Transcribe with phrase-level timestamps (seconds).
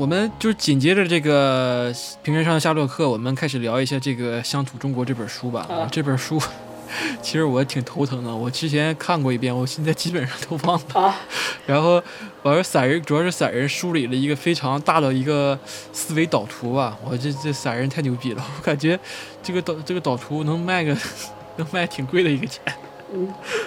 [0.00, 1.92] 我们就是紧接着这个
[2.22, 5.66] 《平原上的夏洛克》，我们开始聊一下这个《乡土中国》这本书吧。
[5.68, 6.40] 啊这本书
[7.20, 11.02] 其实我挺头疼的，我之前看过一遍，我现在基本上都忘了。
[11.02, 11.20] 啊，
[11.66, 12.02] 然后
[12.40, 15.58] 我说散人主要是散人梳理了一个非常大的一个
[15.92, 18.98] 思维导图吧，我这这散人太牛逼了，我感觉
[19.42, 20.96] 这个导这个导图能卖个
[21.58, 22.62] 能卖挺贵的一个钱。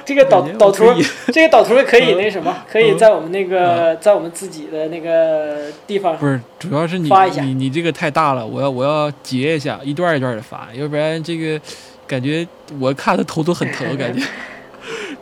[0.06, 0.86] 这个导导图，
[1.32, 7.10] 这个导图可以嗯那什么，可以在我们那个在我们自己的那个地方不是，主要是你
[7.42, 11.60] 你你这个太大了，我要我要截一下，一段一段的发，要不然这个
[12.08, 12.48] 感觉
[12.80, 14.24] 我看的头都很疼，感觉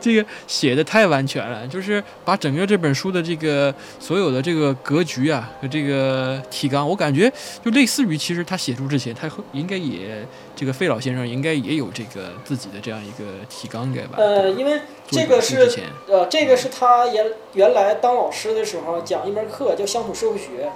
[0.02, 7.32] 这个写的太完全了，就是把整个这本书的这个所有的这个格局啊和这个提纲，我感觉
[7.64, 10.26] 就类似于其实他写书之前，他应该也
[10.56, 14.16] 这个费老先生应该也有这个自己的这样一个提纲，应该吧？
[14.18, 20.72] 呃，因为这个是书之前，呃，这个是他原原来当老师的时候讲一门课叫乡土社会学，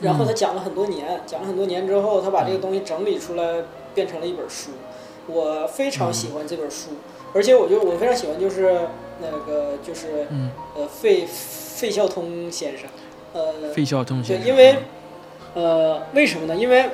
[0.00, 3.62] 然后他讲了很多年，讲了很多年之后，他把这个东西整理出来，
[3.94, 4.70] 变成了一本书。
[5.26, 6.90] 我非常喜欢这本书，
[7.36, 8.72] 而且我就我非常喜欢就是
[9.20, 12.88] 那个就是嗯，呃费费孝通先生，
[13.34, 14.76] 呃，费孝通先对，生，因为
[15.54, 16.56] 呃，为什么呢？
[16.56, 16.86] 因为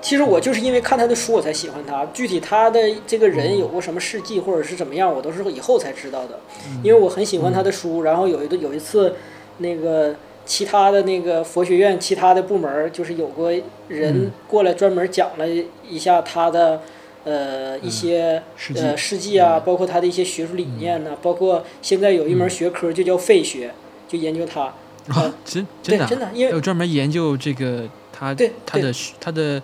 [0.00, 2.04] 其实我就是因为看他的书我才喜欢他。
[2.12, 6.40] 具体他的这个人有过什么事迹或者是怎么样，我都是以后才知道的。
[6.82, 9.14] 因为我很喜欢他的书，然后有一个有一次，
[9.58, 10.14] 那个
[10.44, 13.50] 其他的那个佛学院其他的部门就是有过
[13.86, 15.46] 人嗯过来专门讲了
[15.88, 16.80] 一下他的。
[17.24, 18.42] 呃，一些
[18.74, 23.72] 呃事迹啊，包括他的一些学术理念呢、包括现在有一门学科就叫费学，
[24.08, 24.72] 就研究他。
[25.08, 29.60] 啊，真真，的啊真的，因为有专门研究这个他对他的他的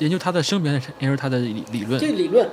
[0.00, 2.00] 研究他的生平，研究他的理理论。
[2.00, 2.48] 对理论，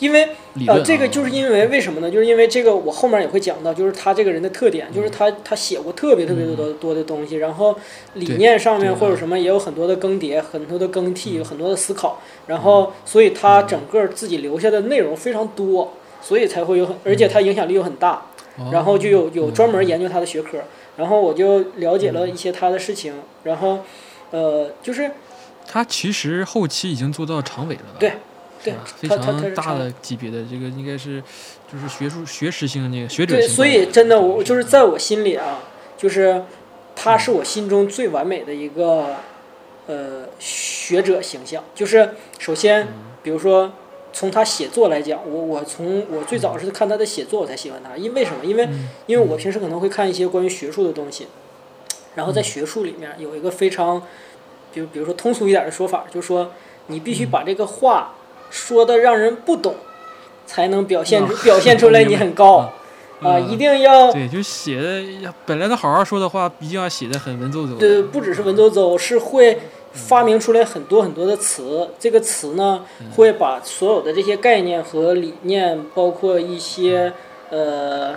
[0.00, 0.34] 因为啊。
[0.66, 2.10] 呃，这个就是因为为什么呢？
[2.10, 7.78] 就是因为这个，我后面也会讲到，就是他这个人的特点，就是他他写过特别特别多多的东西，然后
[8.14, 18.26] 理念上面或者什么也有很多的更迭，很多的更替，有很多的思考，然后所以他整个自己留下的内容非常多，所以才会有很，而且他影响力又很大，
[18.58, 18.70] 哦。
[18.72, 20.58] 然后就有有专门研究他的学科，
[20.96, 23.80] 然后我就了解了一些他的事情，然后
[24.30, 25.10] 呃，就是
[25.66, 27.96] 他其实后期已经做到常委了吧？
[27.98, 28.12] 对
[28.62, 31.22] 对非他他他常大的级别的，这个应该是
[31.72, 35.60] 就是学术学识性的那个学者对，所以真的，我就是在我心里啊，
[35.96, 36.44] 就是
[36.94, 39.16] 他是我心中最完美的一个
[39.86, 41.64] 呃学者形象。
[41.74, 42.88] 就是首先，
[43.22, 43.72] 比如说
[44.12, 48.44] 从他写作来讲，我我从我最早是看他的写作我才喜欢他，因为什么？
[48.44, 48.68] 因为
[49.06, 51.28] 因为我平时可能会看一些关于学术的东西，
[52.16, 54.02] 然后在学术里面有一个非常，
[54.74, 56.52] 比如比如说通俗一点的说法，就是说
[56.88, 58.16] 你必须把这个话
[58.50, 59.74] 说的让人不懂，
[60.46, 62.72] 才能表现表现出来你很高。
[63.20, 67.76] 啊，嗯一定要对，就写的本来他好好说的话，一定要写的很文绉绉的。
[67.76, 69.58] 对，不只是文绉绉，是会
[69.92, 71.90] 发明出来很多很多的词。
[71.98, 72.82] 这个词呢，
[73.14, 77.12] 会把所有的这些概念和理念，包括一些
[77.50, 78.14] 呃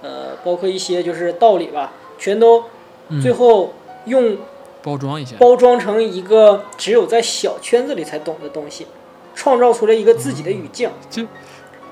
[0.00, 2.64] 呃，包括一些就是道理吧，全都
[3.08, 3.74] 嗯最后
[4.06, 4.38] 用
[4.82, 5.36] 包装一下。
[5.38, 8.86] 包装成一个只有在小圈子里才懂的东西，
[9.38, 10.90] 创造出来一个自己的语境。
[11.08, 11.24] 这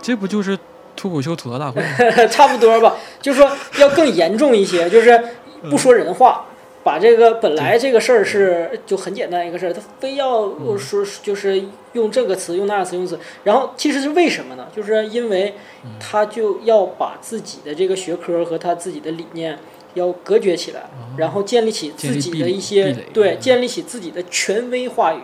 [0.02, 0.58] 这不就是
[0.96, 1.88] 脱口秀吐槽大会吗？
[2.28, 3.48] 差不多吧，就是说
[3.78, 5.22] 要更严重一些，就是
[5.70, 6.46] 不说人话，
[6.82, 11.62] 把这个本来这个事儿是就很简单一个事儿，他非要说就是
[11.92, 14.66] 用这个词用那个词用词，然后其实是为什么呢？
[14.74, 15.54] 就是因为
[16.00, 19.58] 他就要把自己的这个学科和他自己的理念
[19.94, 25.20] 要隔绝起来，然后建立起自己的一些对，嗯建立起自己的权威话语，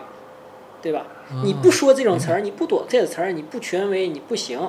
[0.81, 1.05] 对吧？
[1.43, 4.59] 你不说这种词儿，你不躲这个词儿，你不权威，你不行。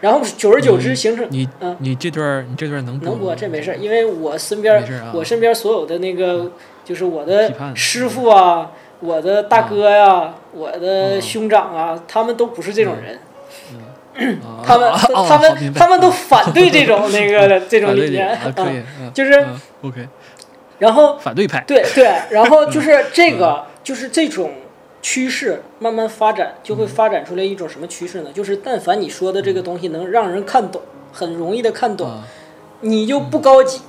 [0.00, 1.76] 然后久而久之形成你嗯。
[1.80, 6.50] 你这段你这段儿能能播这没事儿，因为我身边我身边所有的那个
[6.84, 13.18] 就是我的师傅啊，我的大哥呀、我的嗯兄长啊，他们都不是这种人，
[14.42, 14.92] 啊 他们
[15.28, 18.52] 他们他们都反对这种那个 这种理念，啊，
[19.14, 20.08] 就是嗯 OK
[20.80, 21.62] 然后反对派。
[21.64, 23.38] 对对，然后就是这嗯。
[23.38, 24.50] 个，就是这种
[25.02, 28.30] 趋势慢慢发展，就会发展出来一种什么趋势呢？
[28.32, 30.80] 就是但凡你说的这个东西能让人看懂，
[31.12, 32.24] 很容易的看懂，啊，
[32.80, 33.80] 你就不高级，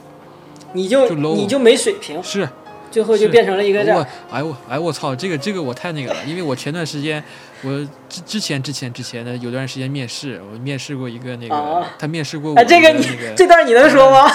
[0.73, 2.49] 你就就 low 你就没水平，是
[2.93, 4.07] 最后就变成了一个这样我。
[4.29, 7.21] 哎我哎我操，这个这个我太那个了，因为我前段时间
[7.63, 7.71] 我
[8.07, 14.31] 之之前之前之前的有段时间面试，我面试过一个那个，啊他面试过我哎，这个你那个这段你能说吗？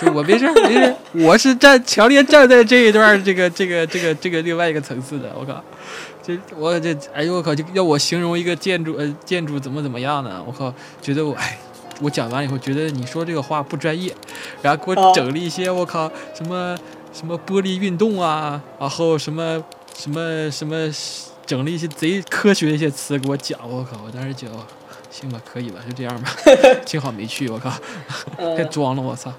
[0.00, 5.62] 就我没事儿没事儿，我是站强烈站在这一段这个这个这个这个另外一个层次的，我靠，
[6.22, 10.42] 这我这哎呦我靠，就要我形容一个建筑呃建筑怎么怎么样呢？
[10.46, 10.72] 我靠，
[11.02, 11.58] 觉得我哎。
[12.00, 14.14] 我讲完以后觉得你说这个话不专业，
[14.62, 16.78] 然后给我啊整了一些我靠什么
[17.18, 19.60] 什么玻璃运动啊，然后什么
[19.92, 20.88] 什么什么，
[21.44, 23.98] 整了一些贼科学的一些词给我讲，我靠！
[24.06, 24.52] 我当时觉得
[25.10, 26.30] 行吧，可以吧，就这样吧，
[26.86, 27.72] 幸好没去，我靠，
[28.56, 29.32] 太装了，我操！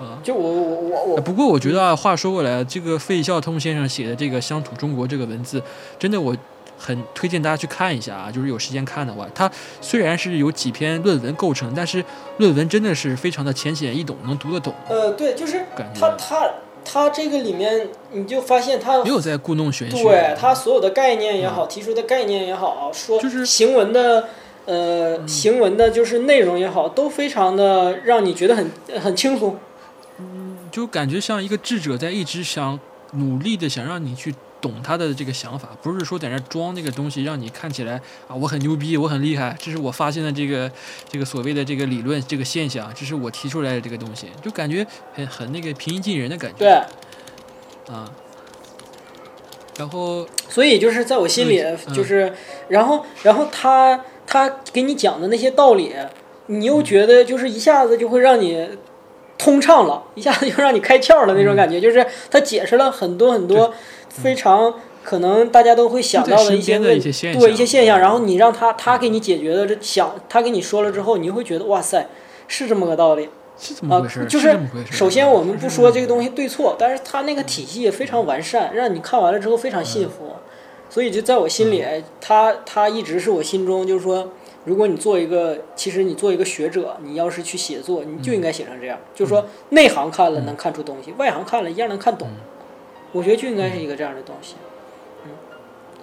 [0.00, 5.62] 啊，就我我我我，不过我觉得啊，话说过来，这个费孝通先生写的这个《乡土中国》这个文字，
[6.00, 6.36] 真的我
[6.76, 9.48] 很推荐大家去看一下啊，就是有时间看的话，它
[9.80, 12.04] 虽然是有几篇论文构成，但是
[12.38, 14.74] 论文真的是非常的浅显易懂，能读得懂。
[14.88, 16.50] 呃，对，就是他他
[16.84, 24.28] 他这个里面，你就发现他没有在故弄玄虚，对他所有的概念也好，提出的概念也好，说就是行文的。
[24.64, 28.70] 呃，行文的就是内容也好，都非常的让你觉得很
[29.00, 29.58] 很轻松。
[30.18, 32.78] 嗯，就感觉像一个智者在一直想
[33.14, 34.32] 努力的想让你去
[34.62, 40.72] 懂他的这个想法，不是说在那装那个东西让你看起来啊我很牛逼，我很厉害，这是我发现的这个
[41.10, 46.58] 这个所谓的这个理论这个现象，这是我提出来的这个东西，就感觉很很那个平易近人的感觉。
[46.58, 46.70] 对。
[47.92, 48.10] 啊。
[49.76, 51.62] 然后，所以就是在我心里，
[51.92, 52.32] 就是，
[52.68, 54.00] 然后，然后他。
[54.24, 55.92] 他给你讲的那些道理，
[56.46, 58.66] 你又觉得就是一下子就会让你
[59.36, 61.78] 通畅了，一下子就让你开窍了那种感觉。
[61.78, 63.74] 就是他解释了很多很多
[64.12, 67.98] 非常可能大家都会想到的一些问题，对一些现象。
[67.98, 72.06] 然后你让他他给你解决的这想，他给你说了之后，你会觉得哇塞，
[72.46, 73.30] 是这么个道理
[73.88, 74.00] 啊。
[74.28, 74.58] 就是
[74.90, 80.34] 首先我们不说这个东西对错，但是他那个体系也非常完善，让你看完了之后非常信服。
[80.90, 81.82] 所以就在我心里，
[82.20, 84.28] 他他一直是我心中，就是说，
[84.64, 92.28] 如果你做一个，其实你做一个学者，你要是去写作，你就应该写成这样，就是说内行看了能看出东西，外行看了一样能看懂。
[93.12, 94.56] 我觉得就应该是一个这样的东西。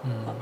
[0.05, 0.35] 嗯嗯，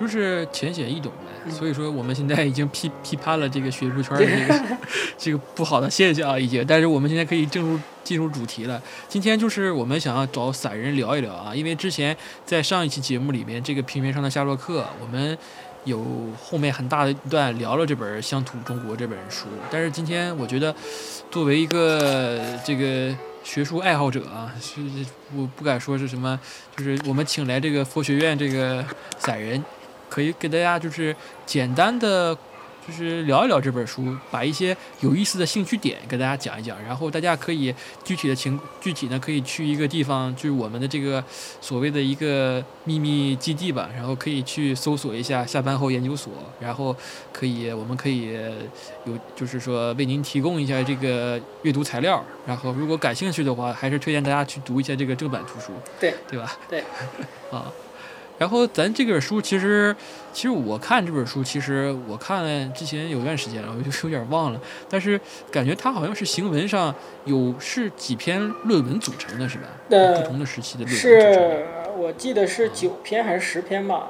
[0.00, 1.50] 就是浅显易懂呗。
[1.50, 4.76] 所以说我们现在已经批批判了这个学术圈的这个
[5.16, 7.78] 这个不好的现象已经，但是我们现在可以进入。
[8.04, 12.14] 进入主题了，今天就是我们想要找散人聊一聊啊，因为之前
[12.44, 15.38] 在上一期节目里面，这个平原上的夏洛克，我们
[15.84, 16.04] 有
[16.38, 20.76] 后面很大的一段聊了这本《乡土中国》这本书，但是今天我觉得，
[21.30, 24.80] 作为一个这个学术爱好者啊，是
[25.36, 26.40] 我不敢说是什么，
[26.76, 28.84] 就是我们请来这个佛学院这个
[29.18, 29.62] 散人，
[30.08, 31.14] 可以给大家就是
[31.46, 32.36] 简单的。
[32.86, 41.24] 就是聊一聊这本书，把一些有意思的兴趣点给大家讲一讲，然后大家可以具体的情具体呢可以去一个地方，就是我们的这个
[41.60, 46.94] 所谓的一个秘密基地吧，然后可以去搜索一下下班后研究所，然后
[47.32, 48.32] 可以我们可以
[49.04, 56.56] 有就是说为您提供一下这个阅读材料，然后如果感兴趣的话，还是推荐大家去读一下这个正版图书，对对吧？
[56.68, 56.84] 对，
[57.50, 57.72] 啊。
[58.38, 59.94] 然后咱这本书其实，
[60.32, 64.60] 其实我看这本书，其实我看之前有段时间了，我就有点忘了。
[64.88, 65.20] 但是
[65.50, 66.94] 感觉它好像是行文上
[67.24, 69.64] 有是几篇论文组成的，是吧？
[69.88, 71.00] 不同的时期的论文。
[71.00, 71.66] 是
[71.96, 74.08] 我记得是九篇还是十篇吧？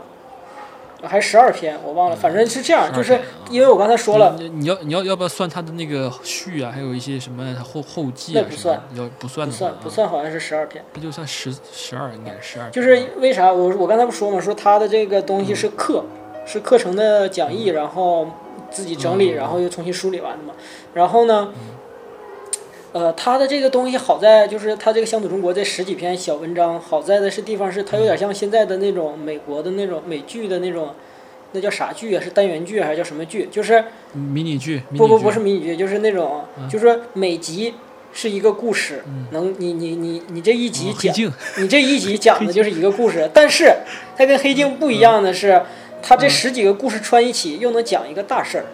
[1.02, 3.18] 还十二篇，我忘了，反正是这样，就是
[3.50, 8.44] 因为我刚才说了，你要你要要不要算他的那个序啊，还有一些什么后后记啊？
[8.48, 12.70] 不算，要不算不算，不算，好像是十二篇，那就算十十二，应该十二。
[12.70, 16.04] 就是为啥我我刚才不说嘛，说他的这个东西是课，
[16.46, 18.26] 是课程的讲义，然后
[18.70, 20.54] 自己整理，然后又重新梳理完的嘛，
[20.94, 21.52] 然后呢？
[22.94, 30.94] 呃，他的这个东西好在就是他这个乡土中国这十几篇小文章，好在的是地方是它有点像现在的那种美国的那种美剧的那种，
[31.50, 32.22] 那叫啥剧啊？
[32.22, 33.48] 是单元剧还是叫什么剧？
[33.50, 33.82] 就是
[34.12, 34.80] 迷你剧。
[34.96, 37.74] 不不不是迷你剧，就是那种，就是说每集
[38.12, 41.12] 是一个故事，能你你你你这一集讲，
[41.56, 43.28] 你这一集讲的就是一个故事。
[43.34, 43.74] 但是
[44.16, 45.60] 它跟黑镜不一样的是，
[46.00, 48.66] 它这十几个故事串一起又能讲一个大事儿。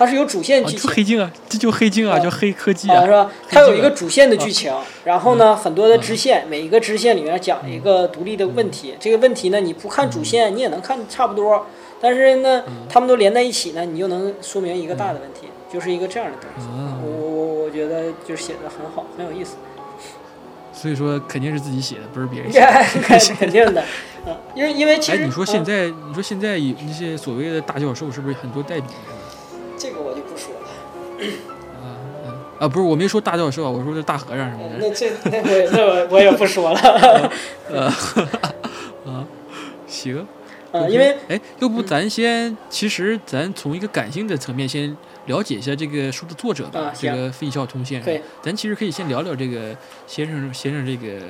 [0.00, 3.30] 它是有主线剧情，黑镜啊，这就黑镜啊，叫黑科技啊，是吧？
[3.50, 4.72] 它有一个主线的剧情，
[5.04, 8.94] 然后呢，很多的支线，每一个支线里面讲一个独立的问题。
[8.98, 11.66] 这个问题呢，你不看主线，你也能看差不多。
[12.00, 16.66] 但是呢，他们都连在一起呢，你又能说明一个大的问题，就是一个这样的东西。
[17.04, 19.56] 我我我觉得就是写的很好，很有意思。
[20.72, 23.84] 所以说肯定是自己写的，不是别人写的， 肯定的。
[24.26, 28.94] 嗯，因为因为其实，哎，你说现在，你说现在有那些所谓的大教授，是不是很多代笔？
[31.74, 34.76] 啊啊不是，我没说大教授，我说是大和尚什么的。
[34.78, 36.80] 那这那我那我我也不说了。
[37.70, 37.86] 呃
[39.06, 39.26] 啊，
[39.86, 40.26] 行。
[40.72, 44.96] 啊，因为哎，要不咱先，其实咱从一个感性的层面先
[45.26, 46.92] 了解一下这个书的作者吧。
[46.96, 48.20] 这个费孝通先生。
[48.40, 51.20] 咱其实可以先聊聊这个先生先生这个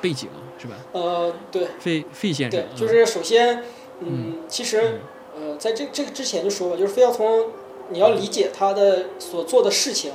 [0.00, 0.76] 背景，是吧？
[0.92, 1.66] 呃，对。
[1.80, 2.60] 费费先生。
[2.60, 3.64] 对，就是首先，
[3.98, 5.00] 嗯，其实
[5.36, 7.46] 呃，在这这个之前就说吧，就是费孝通。
[7.90, 10.12] 你要理解他的所做的事情，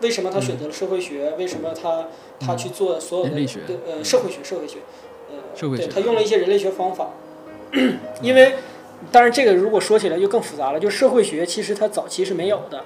[0.00, 1.32] 为什么他选择了社会学？
[1.38, 2.08] 为什么他
[2.40, 4.04] 他去做所有的呃嗯。
[4.04, 4.78] 社会学社会学，
[5.30, 5.86] 呃社会学。
[5.86, 7.10] 对他用了一些人类学方法，
[8.20, 8.54] 因为
[9.10, 12.84] 当然这个如果说起来就更复杂了，就社会学其实它早期是没有的，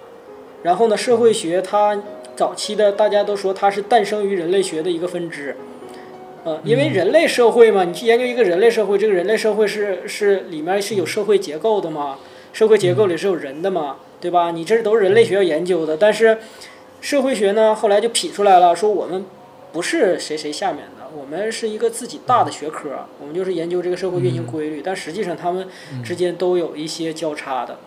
[0.62, 2.02] 然后呢社会学它
[2.34, 5.56] 早期的大家都说它是诞生于人类学的一个分支。
[6.44, 12.18] 嗯，因为人类社会嘛，你去研究一个人类社会，这个人类社会是是里面是有社会结构的嘛，
[12.52, 14.50] 社会结构里是有人的嘛，对吧？
[14.50, 16.38] 你这都是人类学要研究的，但是
[17.00, 19.24] 社会学呢，后来就匹出来了，说我们
[19.72, 25.68] 不是谁谁下面的，我们是一个自己大的学科，我们就是研究这个社会运行规律，但实际上他们
[26.02, 27.78] 之间都有一些交叉的。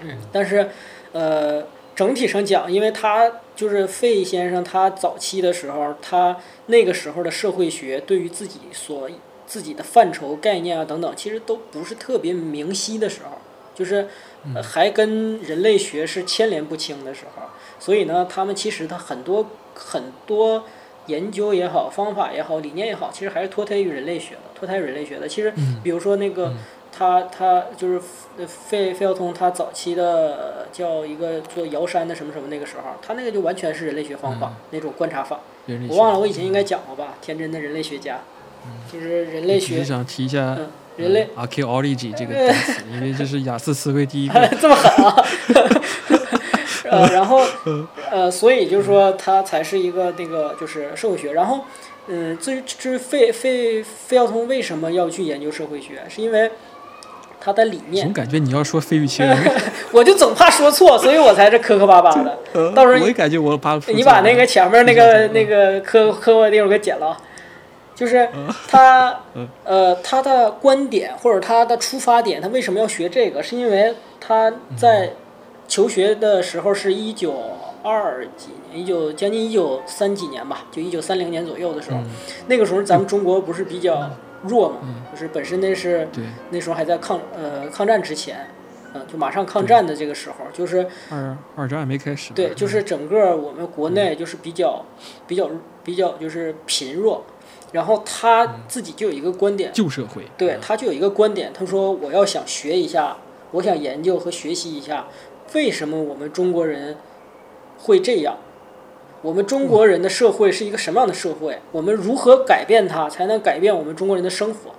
[0.00, 0.68] 嗯，但是
[1.12, 6.36] 呃，整体上讲，因为他就是费先生，他早期的时候，他
[6.66, 9.08] 那个时候的社会学对于自己所
[9.46, 13.38] 自己的范畴、概念啊等等，其实都不是特别明晰的时候，
[13.74, 14.08] 就是、
[14.54, 17.42] 呃、还跟人类学是牵连不清的时候，
[17.78, 20.64] 所以呢，他们其实他很多很多
[21.06, 25.28] 研究也好、方法也好、理念也好，其实还是脱胎于人类学的，脱胎于人类学的。
[25.28, 26.52] 其实，比如说那个。
[26.98, 28.00] 他他就是
[28.38, 35.40] 呃费费孝通，他早期的叫一个做瑶山的什么什么那个时候，他那个就完全是人类学方法、那种观察法。
[35.90, 37.16] 我忘了，我以前应该讲过吧？
[37.20, 38.20] 天真的人类学家，
[38.90, 44.48] 就是人类学，只是想提一下嗯，人类 archaeology 这个单词，因为这是雅思词汇第一个。
[44.60, 45.24] 这么狠啊！
[46.88, 47.40] 呃，然后
[48.10, 51.32] 呃，所以就是说他才是一个那个就是社会学。
[51.32, 51.64] 然后
[52.06, 56.48] 嗯，至于至于费费费孝通为什么要去研究社会学，是因为
[57.40, 58.12] 他的理念总。
[58.12, 59.28] 感觉你要说费玉清，
[59.90, 62.38] 我就总怕说错，所以我才这磕磕巴巴的。
[62.72, 67.20] 到时候我也感觉我把你把那个前面那个那个磕磕巴的地方给剪了啊，
[67.96, 68.28] 就是
[68.68, 69.18] 他
[69.64, 73.42] 呃他的观点或者他的出发点，他为什么要学这个？
[73.42, 75.14] 是因为他在
[75.66, 77.34] 求学的时候是一九
[77.82, 81.98] 二几年，一九将近一九三几年吧，就一九三零年左右的时候，
[82.46, 84.08] 那个时候咱们中国不是比较
[84.42, 84.76] 弱嘛，
[85.10, 86.06] 就是本身那是
[86.50, 88.48] 那时候还在抗呃抗战之前，
[88.94, 92.32] 嗯、就马上抗战的这个时候，就是二二战还没开始。
[92.34, 94.84] 对，就是整个我们国内就是比较
[95.26, 95.50] 比较
[95.82, 97.24] 比较就是贫弱，
[97.76, 100.22] 然后他自己就有一个观点，旧社会。
[100.38, 103.18] 对他就有一个观点，他说我要想学一下，
[103.50, 105.08] 我想研究和学习一下，
[105.52, 106.96] 为什么我们中国人
[107.76, 108.38] 会这样？
[109.20, 111.58] 我们中国人的社会是一个什么样的社会？
[111.70, 114.70] 我们如何改变它，才能改变我们中国人的生活？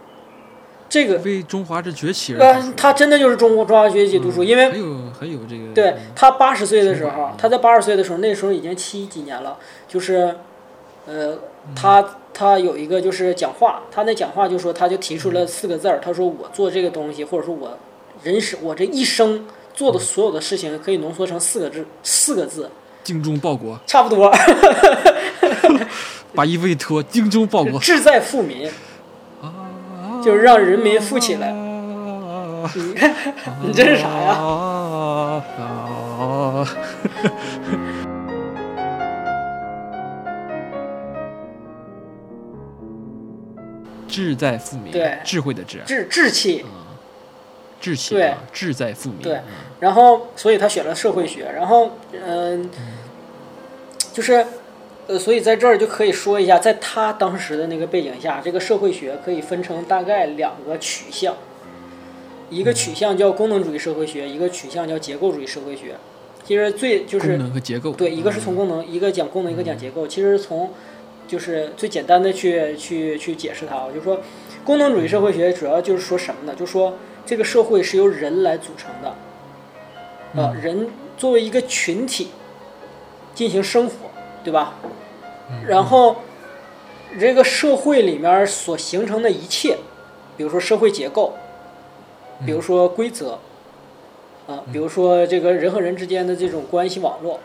[0.90, 10.36] 这个，为中华之崛起而呃，他真的就是中国中华崛起读书，因为很有很有这个对他八十岁的时候，他在八十岁的时候，那时候已经七几年了，就是，
[11.06, 11.38] 呃，
[11.76, 17.76] 他他有一个就是讲话，他那讲话就说他就提出了四个字儿，他说我做这个东西，或者说我
[18.22, 22.70] 人生我这一生做的所有的事情，可以浓缩成四个字，四个字，
[23.04, 24.32] 精忠报国，差不多，
[26.36, 28.70] 把衣服一脱，精忠报国，志在富民，
[30.24, 31.52] 就是让人民富起来。
[32.76, 33.16] 你看，
[33.66, 34.34] 你这是啥呀？
[34.34, 35.44] 啊
[44.08, 45.18] 志在富民，对。
[45.24, 46.66] 智慧的智，志志气，
[47.80, 48.24] 志气对。
[48.28, 49.20] 啊，志在富民。
[49.22, 49.36] 对。
[49.36, 49.44] 嗯。
[49.80, 51.92] 然后，所以他选了社会学，然后，
[52.26, 52.68] 嗯、
[54.12, 54.46] 就是，
[55.06, 61.36] 呃，所以在这儿就可以说一下，在他当时的那个背景下，这个社会学可以分成大概两个取向，
[62.50, 65.96] 一个取向叫功能主义社会学，一个取向叫结构主义社会学。
[66.44, 67.92] 其实最就是功能和结构。
[67.92, 70.08] 对，一个是从功能，一个讲功能，一个讲结构。
[70.08, 70.72] 其实从
[71.28, 74.20] 就是最简单的去去去解释它啊，就是说
[74.64, 76.56] 功能主义社会学主要就是说什么呢？
[76.56, 79.16] 就是说这个社会是由人来组成的，
[80.36, 82.30] 呃，人作为一个群体
[83.36, 83.94] 进行生活，
[84.44, 84.76] 对吧？
[85.66, 86.18] 然后
[87.20, 89.78] 这个社会里面所形成的一切，
[90.36, 91.34] 比如说社会结构，
[92.46, 93.40] 比如说规则，
[94.48, 97.40] 啊，比如说这个人和人之间的这种关系网络，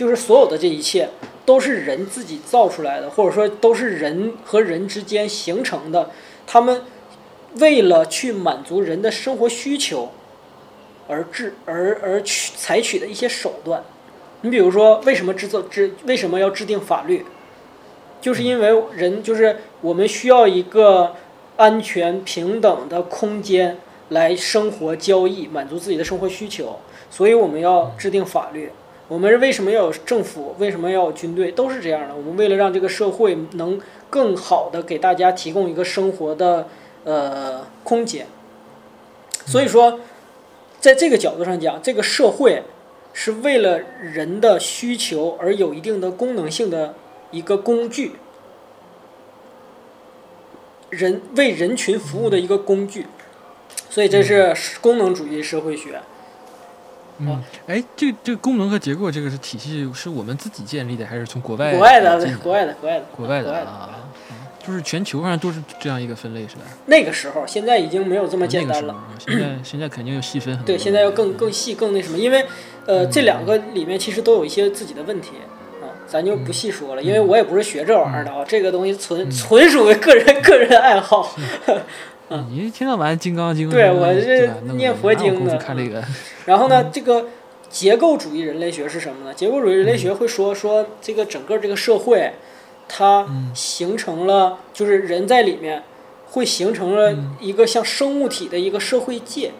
[0.00, 1.10] 就是所有的这一切
[1.44, 6.08] 都是人自己造出来的，或者说都是人和人之间形成的。
[6.46, 6.84] 他们
[7.56, 10.10] 为了去满足人的生活需求
[11.06, 13.84] 而制而而去采取的一些手段。
[14.40, 17.26] 你比如说，为什么制作制为什么要制定法律？
[18.22, 21.14] 就是因为人就是我们需要一个
[21.58, 23.76] 安全平等的空间
[24.08, 26.80] 来生活交易，满足自己的生活需求，
[27.10, 28.70] 所以我们要制定法律。
[29.10, 30.54] 我们为什么要有政府？
[30.60, 31.50] 为什么要有军队？
[31.50, 32.14] 都是这样的。
[32.14, 36.68] 我们为了让这个社会能更好的给大家提供一个生活的
[37.02, 38.28] 呃空间，
[39.44, 39.98] 所以说，
[40.78, 42.62] 在这个角度上讲，这个社会
[43.12, 46.94] 是为了人的需求而有一定的功能性的
[47.32, 48.12] 一个工具，
[50.90, 53.06] 人为人群服务的一个工具，
[53.90, 56.00] 所以这是功能主义社会学。
[57.20, 63.90] 嗯，哎，这这个功能和结构这个是体系是我们自己建立的，还是从国外国外的，国外的，国外的，国外的啊？
[64.30, 66.62] 嗯就是全球上都是这样一个分类是吧？
[66.84, 68.94] 那个时候，现在已经没有这么简单了。
[69.18, 70.66] 现在现在肯定要细分很 多。
[70.66, 72.44] 对，现在要更更细、更那什么，因为
[72.84, 75.30] 呃，这两个里面其实都有一些自己的问题
[75.80, 81.34] 啊，咱就不细说了，因为我也不是学这玩意儿的啊，这个东西纯纯属于个人个人爱好。
[82.30, 82.46] 嗯。
[82.50, 84.54] 你一天到晚《金刚经》对我这对吧？
[84.66, 86.02] 弄念佛经的看这个，
[86.46, 87.26] 然后呢， 这个
[87.68, 89.34] 结构主义人类学是什么呢？
[89.34, 92.32] 结构主义人类学会说说这个整个这个社会，
[92.88, 95.82] 它形成了，就是人在里面
[96.26, 99.52] 会形成了一个像生物体的一个社会界，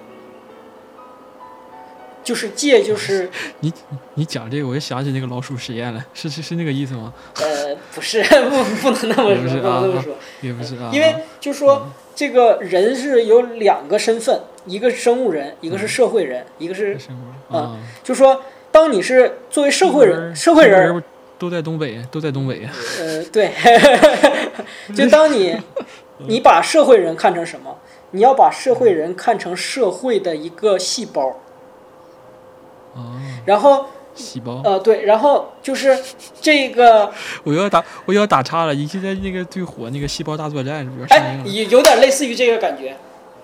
[2.23, 3.29] 就是借就是
[3.61, 3.73] 你
[4.15, 7.12] 你讲这个，我就想起那个老鼠实验了，是是是那个意思吗？
[7.41, 16.97] 呃不是 不不能那么说，不能那么啊说，也不是啊，因为就说这个人是有两个身份，一个是生物人，一个是社会人，一个是
[17.49, 21.03] 啊，就说当你是作为社会人，社会人，
[21.39, 22.69] 都在东北，都在东北。
[22.99, 23.50] 呃， 对，
[24.95, 25.57] 就当你
[26.19, 27.79] 你把社会人看成什么？
[28.12, 31.35] 你要把社会人看成社会的一个细胞，啊，
[33.44, 34.61] 然后细胞。
[34.64, 35.97] 呃对，然后就是
[36.40, 37.11] 这个
[37.44, 41.40] 我要打我要打岔了，你现在那个最火那个《细胞大作战》是不是哎？
[41.44, 42.97] 有有点类似于这个感觉，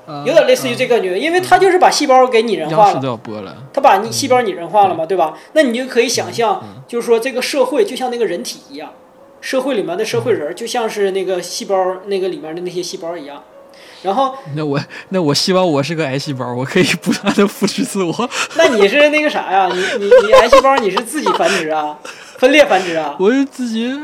[0.06, 3.56] 啊有点类似于这个感觉，因为它就是把细胞给拟人化了播了。
[3.72, 5.38] 它把你细胞拟人化了嘛，对吧？
[5.52, 8.90] 那你就可以想嗯象，就是说这个社会就像那个人体一样，
[9.40, 11.76] 社会里面的社会人就像是那个细胞
[12.06, 13.42] 那个里面的那些细胞一样。
[14.02, 18.30] 然后，那我那我希望我是个癌细胞，我可以不断的复制自我。
[18.56, 19.68] 那你是那个啥呀？
[19.72, 21.98] 你你你癌细胞你是自己繁殖啊，
[22.38, 23.16] 分裂繁殖啊？
[23.20, 23.98] 我是自己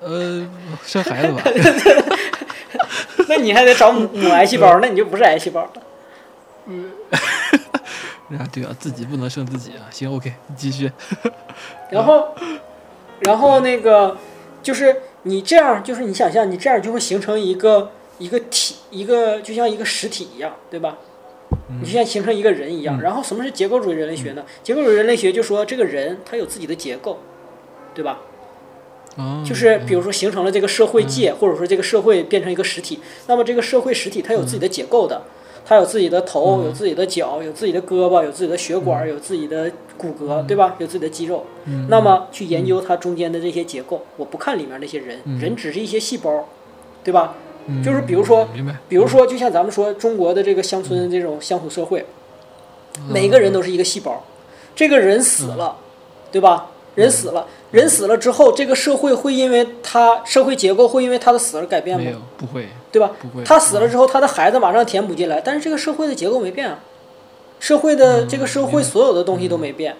[0.00, 0.46] 呃
[0.84, 1.42] 生孩子吧。
[3.28, 5.70] 那你还得找母母癌细胞，那你就不是癌细胞了。
[6.66, 6.90] 嗯
[8.38, 9.84] 啊，对啊，自己不能生自己啊。
[9.90, 10.90] 行，OK，你继续。
[11.90, 12.34] 然后，
[13.20, 14.16] 然后那个
[14.62, 20.98] 就是你这样，就是你想象你这样就会形成一个一个体，一个就像一个实体一样，对吧？
[21.80, 22.98] 你就像形成一个人一样。
[22.98, 24.44] 嗯然后什么是结构主义人类学呢？
[24.62, 27.18] 结构主义人类学就说这个人他有自己的结构，
[27.94, 28.20] 对吧？
[29.16, 32.98] 啊，就是比如说形成了这个社会界，或者说这个社会变成一个实体，
[33.28, 35.22] 那么这个社会实体它有自己的结构的，
[35.64, 40.74] 它有自己的头，有自己的脚，有自己的胳膊，有自己的血管，有自己的骨骼，对吧？
[40.78, 41.46] 有自己的肌肉。
[41.66, 46.48] 嗯那么去研究它中间的这些结构，我不看里面那些人，嗯人只是一些细胞，
[47.04, 47.36] 对吧？
[47.66, 48.48] 嗯就是比如说，
[48.88, 52.04] 比如说，就像咱们说中国的这个乡村这种乡土社会，
[52.98, 54.24] 嗯每个人都是一个细胞，
[54.74, 55.76] 这个人死了，
[56.30, 56.66] 对吧？
[56.94, 62.04] 人死了，人死了之后，这个社会会因为他社会结构会因为他的死而改变吗？
[62.04, 63.10] 没有，不会，对吧？
[63.20, 63.42] 不会。
[63.42, 66.78] 他死了之后，他的孩子马上填补进来，但是这个社会的结构没变啊，
[67.58, 69.96] 社会的嗯这个社会所有的东西都没变，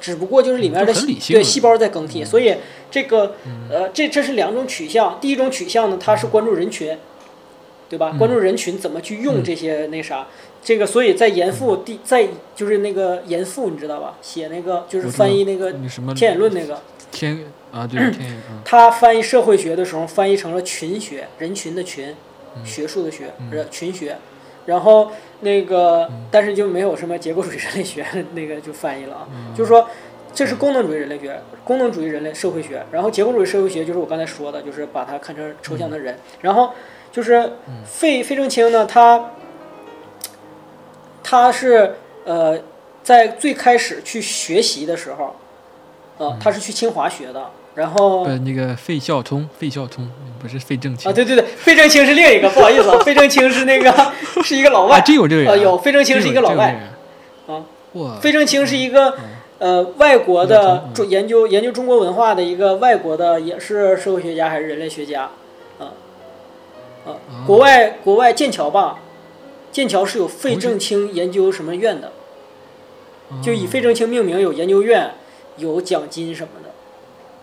[0.00, 2.56] 只不过就是里面的对细胞在更替，所以
[2.90, 3.36] 这个
[3.70, 6.96] 呃这这是两种取向，第一种取向呢，它是关注人群，
[7.88, 8.10] 对吧？
[8.12, 10.26] 嗯关注人群怎么去用这些那啥，
[10.62, 14.14] 这个所以在严复第在就是那个严复你知道吧？
[14.22, 15.72] 写那个就是翻译那个
[16.14, 16.80] 天演论那个。
[17.12, 18.00] 天啊，对
[18.64, 22.14] 他翻译社会学的时候，翻译成了群学，人群的群，
[22.56, 22.66] 嗯。
[22.66, 24.16] 学术的学，呃，群学。
[24.66, 26.26] 然后那个，嗯。
[26.30, 29.54] 但是就没有什么结构主义人类学 那个就翻译了啊，嗯。
[29.54, 29.88] 就是说。
[30.34, 36.72] 这是功能主义人类学，功能主义人类社会学，然后结构主义社会学就是我刚才说的，就是把它看成抽象的人，然后
[37.10, 37.52] 就是
[37.86, 39.30] 费费正清呢，他
[41.24, 41.94] 他是
[42.26, 42.58] 呃
[43.02, 45.34] 在最开始去学习的时候，
[46.18, 50.10] 呃，他是去清华学的，然后呃，那个费孝通，费孝通
[50.40, 51.10] 不是费正清。
[51.10, 53.94] 啊，对对对，费正清是另一个，不好意思啊， 费正清是那个
[54.42, 56.80] 是一个老啊，外，真有这个人啊，呃，有费正清是一个老外，
[57.46, 57.62] 啊，
[57.92, 59.14] 哇，费正清是一个
[59.58, 65.30] 呃外国的中研究研究中国文化的一个外国的，也是社会学家还是人类学家，
[65.78, 65.92] 啊
[67.06, 67.12] 啊，
[67.46, 69.00] 国外国外剑桥吧，
[69.70, 72.12] 剑桥是有费正清研究什么院的，
[73.42, 75.10] 就以费正清命名有研究院，
[75.58, 76.65] 有奖金什么的，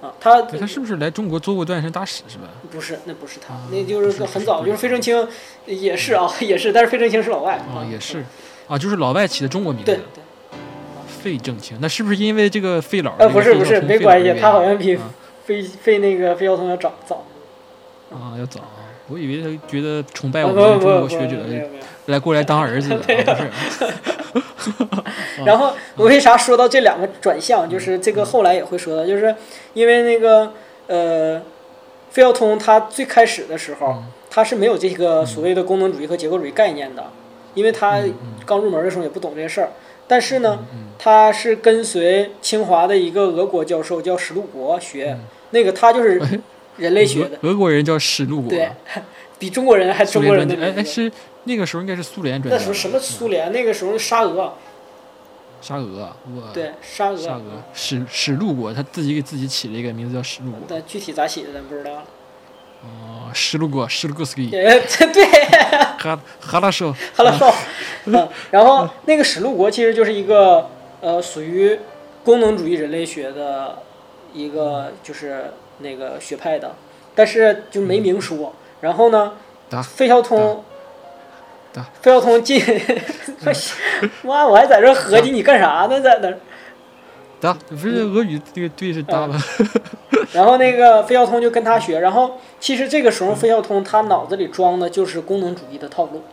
[0.04, 2.44] 啊，他他是不是来中国做过断身大使是吧？
[2.70, 5.26] 不是，那不是他，啊那就是很早，不就是是费正清
[5.66, 8.22] 也是啊，也是，但是费正清是老外啊，也是，
[8.68, 10.00] 啊，就是老外起的中国名字，对，
[11.08, 13.16] 费正清，那是不是因为这个费老？
[13.18, 15.02] 呃，不是不是，没关系，他好像比啊
[15.46, 17.24] 费费那个费孝通要早早。
[18.12, 21.38] 啊要早啊，我以为他觉得崇拜啊我们中国学者
[22.08, 23.94] 来过来当儿子的，啊不是。
[25.46, 27.70] 然后我为啥说到这两个转向？
[27.70, 29.36] 就是这个后来也会说到，就是
[29.74, 30.54] 因为那个
[30.88, 31.42] 呃，
[32.12, 37.12] 费孝通他最开始的时候，他是没有这个所谓的功能主义和结构主义概念的，
[37.54, 38.02] 因为他
[38.46, 39.70] 刚入门的时候也不懂这些事儿。
[40.06, 40.60] 但是呢，
[41.00, 45.18] 他是跟随清华的一个俄国教授叫史禄国学，
[45.52, 46.22] 那个他就是
[46.78, 48.70] 人类学的，俄国人叫史禄国，对，
[49.40, 51.10] 比中国人还中国人的哎哎是
[51.46, 53.52] 那个时候应该是苏联专家，那时候什么苏联？
[53.52, 54.54] 那个时候沙俄，
[55.62, 57.62] 沙俄，我对沙俄，沙俄。
[57.74, 62.04] 史史禄国，他自己给自己起了一个名字叫史禄国，但具体咋起的咱不知道了。
[62.84, 64.68] 哦，史禄国，史禄格斯基， 对，
[65.98, 67.54] 哈哈拉少，哈拉少，
[68.06, 71.80] 嗯，然后那个史禄国其实就是一个呃属于
[72.26, 73.84] 功能主义人类学的
[74.34, 76.76] 一个就是那个学派的，
[77.16, 78.54] 但是就没明说。
[78.82, 79.34] 然后呢，
[79.82, 80.66] 费孝通，
[82.02, 82.62] 费孝通进，
[84.24, 86.32] 妈，我还在这合计你干啥呢，在那。
[87.42, 89.36] 得不是俄语这个对是打吧？
[90.32, 96.24] 然后那个费孝通就跟他学，然后其实这个时候费孝通他脑子里装的就是功能主义的套路。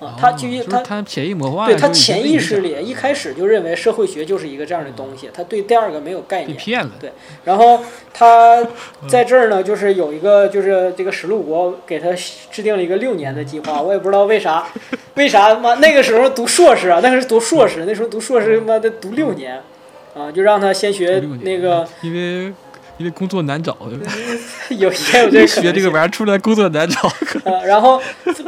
[0.00, 6.56] 啊，他就他他潜移默化，对他潜意识里一开始就认为社会学就是一个这样的东西，他对第二个没有概念。
[6.56, 6.92] 骗了。
[7.00, 7.10] 对，
[7.44, 7.80] 然后
[8.14, 8.64] 他
[9.08, 14.68] 在这儿呢，就是有一个就是这个石禄国给他制定了一个六年的计划，我也不知道为啥，
[15.16, 19.60] 为啥妈那个时候读硕士啊，那个是读硕士，那时候读硕士他妈的读六年，
[20.14, 22.52] 啊，就让他先学那个，因为。
[22.98, 23.76] 因为工作难找，
[24.76, 27.10] 有些有这学这个玩意儿出来工作难找。
[27.44, 28.00] 呃，然后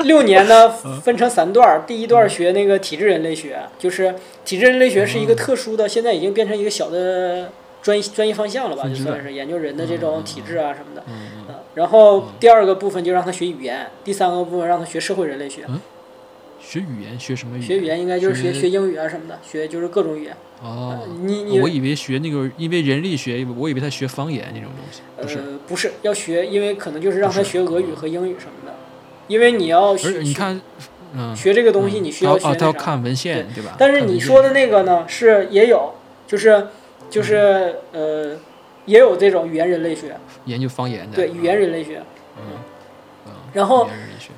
[0.04, 11.02] 六年呢分成三段，第一段学那个体质人类学，就是体质人类学是一个特殊的，现在已经变成一个小的专专业方向了吧，就算是研究人的这种体质啊什么的。
[11.08, 11.54] 嗯。
[11.74, 15.64] 然后第二个部分就让他学语言，第三个部分让他学社会人类学。
[16.70, 17.66] 学语言学什么语言？
[17.66, 20.36] 学语言应该就是学学英语啊什么的，学就是各种语言。
[20.62, 25.00] 哦，你你我以为学那个，因为人力学，我以为他学方言那种东西。
[25.20, 28.72] 不是，不是要学，因为可能就是让他学俄语和英语什么的。
[29.26, 30.60] 因为你要学，你看，
[31.12, 33.74] 嗯，学这个东西你需要学他要看文献，对吧？
[33.76, 35.94] 但是你说的那个呢，是也有，
[36.28, 36.68] 就是
[37.10, 38.36] 就是呃，
[38.86, 41.16] 也有这种语言人类学，研究方言的。
[41.16, 42.00] 对，语言人类学。
[42.36, 42.69] 嗯。
[43.52, 43.88] 然后，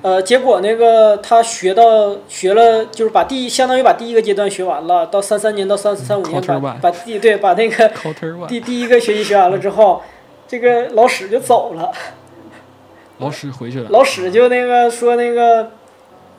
[0.01, 7.91] 呃，结果那个他学到学了，就是把第一相当于把第一个阶段学完了，到三三年到三三五年把把第对把那个
[8.47, 10.01] 第第一个学习学完了之后，
[10.47, 11.91] 这个老史就走了。
[13.19, 13.89] 老史回去了。
[13.91, 15.71] 老史就那个说那个，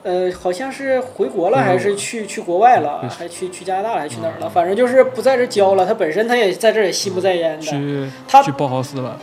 [0.02, 4.50] 呃，好像是回国了，还是去去国外了，还去去加拿大了，还去哪儿了？
[4.50, 5.87] 反正就是不在这教了。
[5.87, 8.10] 他本身他也在这也心不在焉的。
[8.26, 9.18] 他去包豪斯了。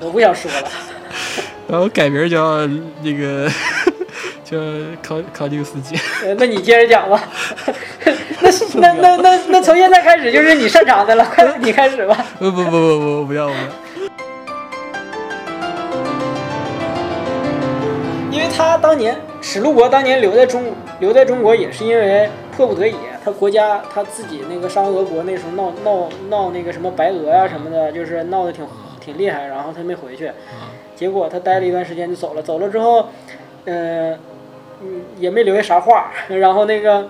[0.00, 0.68] 我不想说了，
[1.68, 2.66] 然后改名叫
[3.02, 3.48] 那个
[4.42, 4.56] 叫
[5.02, 5.94] 考考迪斯基。
[6.38, 7.22] 那你接着讲吧。
[8.42, 12.16] 那那那那那从现在开始就是你擅长的了，快你开始吧。
[12.38, 13.56] 不不不不不，不要不要。
[18.30, 28.66] 因为他当年史禄国当年留在中留在中国也是因为迫不得已，他国家他自己那个沙俄国那时候闹闹闹那个什么白俄呀什么的，就是闹得挺。
[29.00, 30.30] 挺厉害，然后他没回去，
[30.94, 32.42] 结果他待了一段时间就走了。
[32.42, 33.08] 走了之后，
[33.64, 34.18] 嗯，
[35.18, 36.10] 也没留下啥话。
[36.28, 37.08] 然后那个，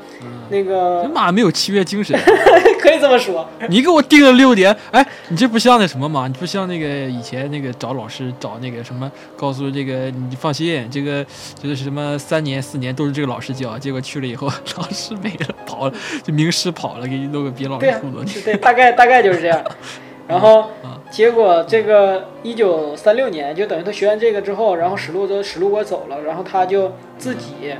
[0.48, 2.18] 那个，妈没有契约精神，
[2.80, 3.48] 可以这么说。
[3.68, 6.26] 你给我定了六年，哎，你这不像那什么吗？
[6.26, 11.24] 你不像那个以前那个找老师找那个什么，告诉这个你放心，这个
[11.62, 13.78] 就是什么三年四年都是这个老师教。
[13.78, 18.30] 结果去了以后， 老师没了，跑了，就名师跑了，给你弄个别老师糊弄你。
[18.44, 19.64] 对，大概大概就是这样。
[20.30, 20.70] 然后，
[21.10, 27.74] 结果这个一九三六年，就等于他学完这个之后，然后史禄的史禄国走了，然后他就自己，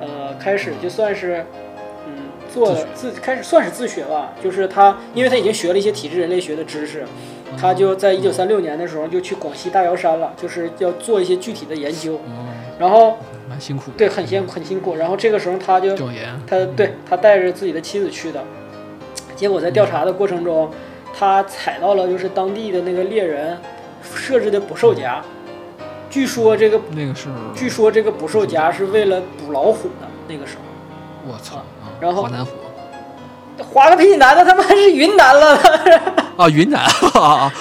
[0.00, 1.44] 呃，开始就算是，
[2.06, 4.32] 嗯，做自开始算是自学吧。
[4.42, 7.04] 就是他，因为他已经学了一些体质人类学的知识，
[7.60, 12.18] 他就在一九三六年的时候就去广西大瑶山了，就是要做一些具体的研究。
[12.78, 13.90] 然后蛮辛苦。
[13.94, 14.96] 对，很辛很辛苦。
[14.96, 15.94] 然后这个时候他就，
[16.46, 18.42] 他对他带着自己的妻子去的，
[19.36, 20.70] 结果在调查的过程中。
[21.16, 23.58] 他踩到了就是当地的那个猎人
[24.02, 25.22] 设置的捕兽夹，
[26.08, 30.08] 据说这个那个是，据说这个捕兽夹是为了捕老虎的。
[30.28, 31.62] 那个时候，我操！
[32.00, 32.52] 然后华南虎，
[33.62, 34.16] 华个屁！
[34.16, 35.56] 男的他妈是云南了？
[36.38, 36.84] 啊，云南
[37.20, 37.52] 啊！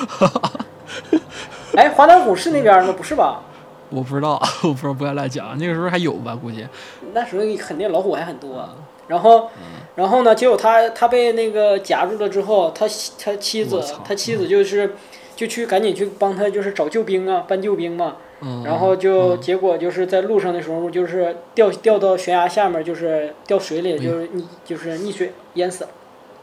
[1.76, 2.94] 哎，华南虎是那边吗？
[2.96, 3.42] 不是吧？
[3.90, 5.58] 我不知道， 我不知道，不要乱讲。
[5.58, 6.36] 那个时候还有吧？
[6.40, 6.68] 估计
[7.12, 8.70] 那时候肯定老虎还很多。
[9.10, 9.50] 然后，
[9.96, 10.34] 然后呢？
[10.34, 12.86] 结果他他被那个夹住了之后，他
[13.18, 14.96] 他妻子他妻子就是
[15.36, 18.18] 就去赶紧去帮他就是找救兵啊，搬救兵嘛。
[18.42, 19.42] 嗯，然后就嗯。
[19.42, 25.90] 结果就是在路上的时候，就是掉掉到悬崖下面，就是掉水里，就是溺就是溺水淹死了。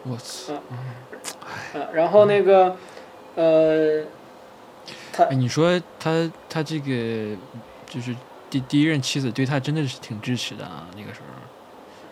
[0.02, 0.52] 我操，
[1.74, 2.76] 嗯，然后那个
[3.37, 4.02] 呃，
[5.12, 7.37] 他哎，你说他他这个
[7.87, 8.14] 就是
[8.50, 11.36] 第第一任妻子对他真的是挺支持的啊，那个时候，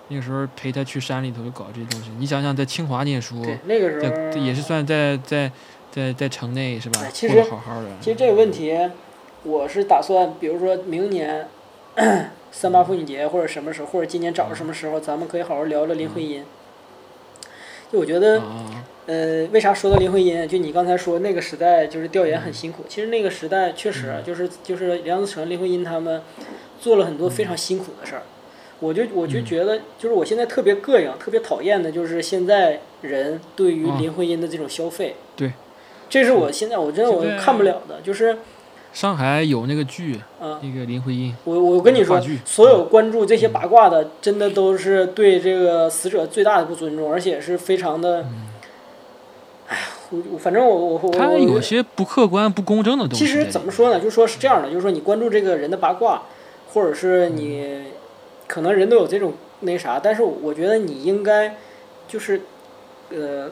[0.08, 2.10] 那个时候陪他去山里头搞这些东西。
[2.18, 3.98] 你想想，在清华念书，对那个时
[4.38, 5.50] 候也是算在在
[5.90, 7.10] 在在城内是吧哎？
[7.12, 7.88] 其实好好的。
[8.00, 8.90] 其实这个问题，
[9.44, 11.48] 我是打算，比如说明年
[12.52, 16.44] 三八妇女节或者什么时候，或者今年找个什么时候，咱们可以好好聊聊林徽因。
[17.90, 20.46] 就我觉得，啊，呃，为啥说到林徽因？
[20.46, 26.20] 就你刚才说那个时代就是调研很辛苦，其实那个时代确实就是就是梁思成、林徽因他们
[26.80, 28.22] 做了很多非常辛苦的事儿。
[28.80, 35.16] 我就我就觉得，就是我现在特别膈应、特别讨厌的，就是现在人对于啊林徽因的这种消费。
[35.36, 35.52] 对，
[36.10, 38.36] 这是我现在我真的我看不了的，就是
[38.92, 40.60] 上海有那个剧，啊。
[40.62, 48.26] 那个林徽因，我我跟你说，所有关注这些八卦的，真的都是对这个死者最大的不尊重，而且是非常的，
[49.68, 53.50] 哎呀，我我反正我我我他我有些不客观、不公正的东西其实。
[53.50, 53.98] 怎么说呢？
[53.98, 56.22] 就说是这样的，就是说你关注这个人的八卦，
[56.72, 57.84] 或者是你
[58.46, 61.56] 可能人都有这种那啥，但是我觉得你应该
[62.06, 62.42] 就是
[63.10, 63.50] 呃，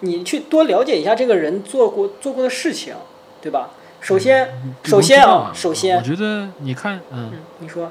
[0.00, 2.94] 你去多了解一下这个人做过做过的事情，
[3.40, 3.70] 对吧？
[4.00, 4.48] 首先，
[4.82, 5.96] 不首先啊首先。
[5.96, 7.90] 我觉得你看，嗯，嗯，你说，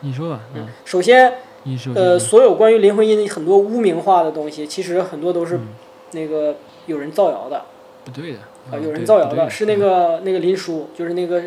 [0.00, 5.68] 你说吧，嗯，首先你说，呃，嗯所有关于林徽因的很多污名化的东西，其实很多都是嗯。
[6.12, 6.54] 那个
[6.86, 7.64] 有人造谣的。
[8.04, 8.38] 不对的，
[8.70, 11.42] 啊，嗯有人造谣的，是那个那个林叔，就是那个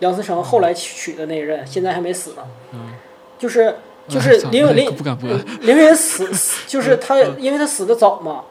[0.00, 2.42] 梁思成后来娶的那一任，现在还没死呢。
[2.72, 2.92] 嗯，
[3.38, 3.74] 就是
[4.08, 5.28] 就哎是操那林林不敢播，
[5.62, 7.36] 林徽因死死，就是他，嗯。
[7.38, 8.44] 因为他死的早嘛，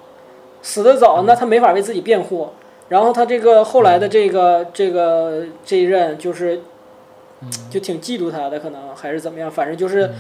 [0.62, 2.50] 死的早，那他没法为自己辩护。
[2.90, 6.62] 然后他这个后来的这个这个这一任，就是
[7.42, 7.50] 嗯。
[7.70, 10.12] 就挺嫉妒他的，可能还是怎么样，反正就是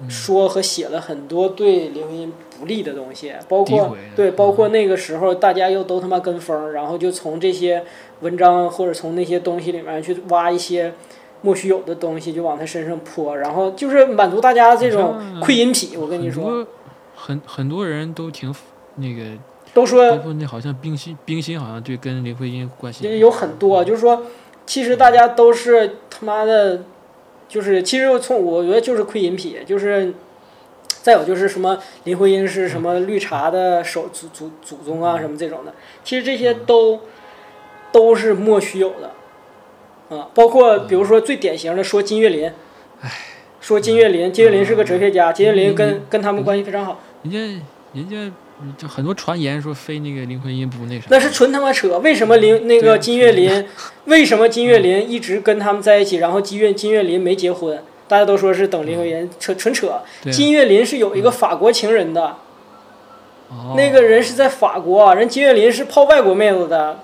[0.00, 0.10] 嗯。
[0.10, 7.82] 说和写了很多对林徽因不利的东西，包括对，嗯包括那个时候大家又都他妈跟风，然后就从这些
[8.20, 10.92] 文章或者从那些东西里面去挖一些
[11.42, 15.96] 莫须有的东西，就往他身上泼，然后就是满足大家这种窥阴癖。
[15.96, 16.66] 我跟你说，
[17.14, 18.54] 很很很多人都挺
[18.96, 19.22] 那个，
[19.74, 24.22] 都说括那好像冰心，冰心好像对跟林徽因关系有很多，就是说，
[24.64, 26.82] 其实大家都是他妈的，
[27.48, 30.14] 就是其实从我觉得就是窥阴癖，就是。
[31.06, 36.98] 再有就是什么林徽因是什么绿茶的首祖祖祖宗啊，什么这种的，其实这些都
[37.92, 42.52] 都是莫须有的，啊，包括比如说最典型的说金岳霖，
[43.60, 47.38] 说金岳霖，金岳霖是个哲学家，金岳霖跟跟他们关系非常好，人家
[47.92, 48.32] 人家
[48.76, 52.00] 就很多传言说非那个林徽因不那啥，那是纯他妈扯。
[52.00, 53.64] 为什么林那个金岳霖，
[54.06, 57.80] 为什么金岳霖一直跟他们在一起，然后金岳金岳霖没结婚？
[58.08, 60.00] 大家都说是等林徽因，扯纯扯。
[60.30, 62.36] 金岳霖是有一个法国情人的，
[63.48, 63.74] 哦。
[63.76, 67.00] 那个人是在法国，人金岳霖是泡外国妹子的，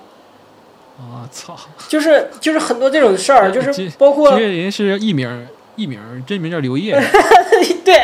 [0.97, 1.55] 我操，
[1.87, 6.93] 就是就是很多这种事儿，就是包括金岳霖是艺名，艺名真名叫刘烨，
[7.83, 7.95] 对，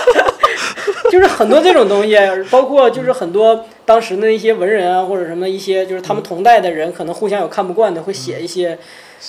[1.10, 2.16] 就是很多这种东西，
[2.50, 8.78] 包括就是很多当时的一些文人啊，或者什么一些就是他们同代的人，可能互相有看不惯的，会写一些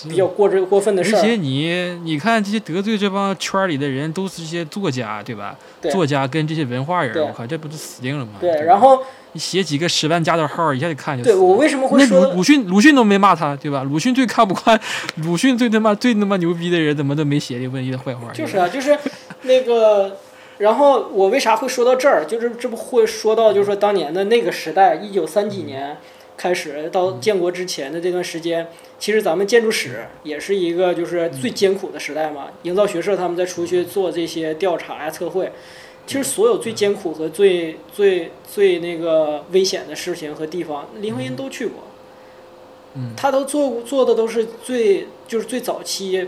[0.09, 1.19] 比较过这过分的事儿。
[1.19, 5.57] 而且你你看这些得罪这帮圈里的人，都是这些作家，对吧？
[5.81, 8.33] 对作家跟这些文化人，我靠，这不是死定了吗？
[8.39, 9.01] 对，吧然后
[9.33, 11.35] 你写几个十万加的号，一下就看就死了。
[11.35, 13.83] 对我为什么会那说鲁鲁迅，鲁迅都没骂他，对吧？
[13.83, 14.79] 鲁迅最看不惯，
[15.23, 18.31] 鲁迅最他妈最他妈牛逼的人，怎么都没写林徽因的坏话？
[18.31, 18.97] 就是啊，就是
[19.43, 20.17] 那个，
[20.59, 22.25] 然后我为啥会说到这儿？
[22.25, 25.97] 就是这不会说到，就是说当年的那个时代，一九三几年
[26.37, 28.67] 开始到建国之前的这段时间，
[28.97, 32.47] 其实咱们建筑史也是一个就是最艰苦的时代嘛。
[32.63, 35.51] 营造学社他们在出去做这些调查呀、测绘，
[36.07, 41.83] 其实所有最艰苦和最最最那个危险的事情和地方，林徽因都去过。
[42.95, 43.13] 嗯。
[43.15, 46.27] 他都做过做的都是最就是最早期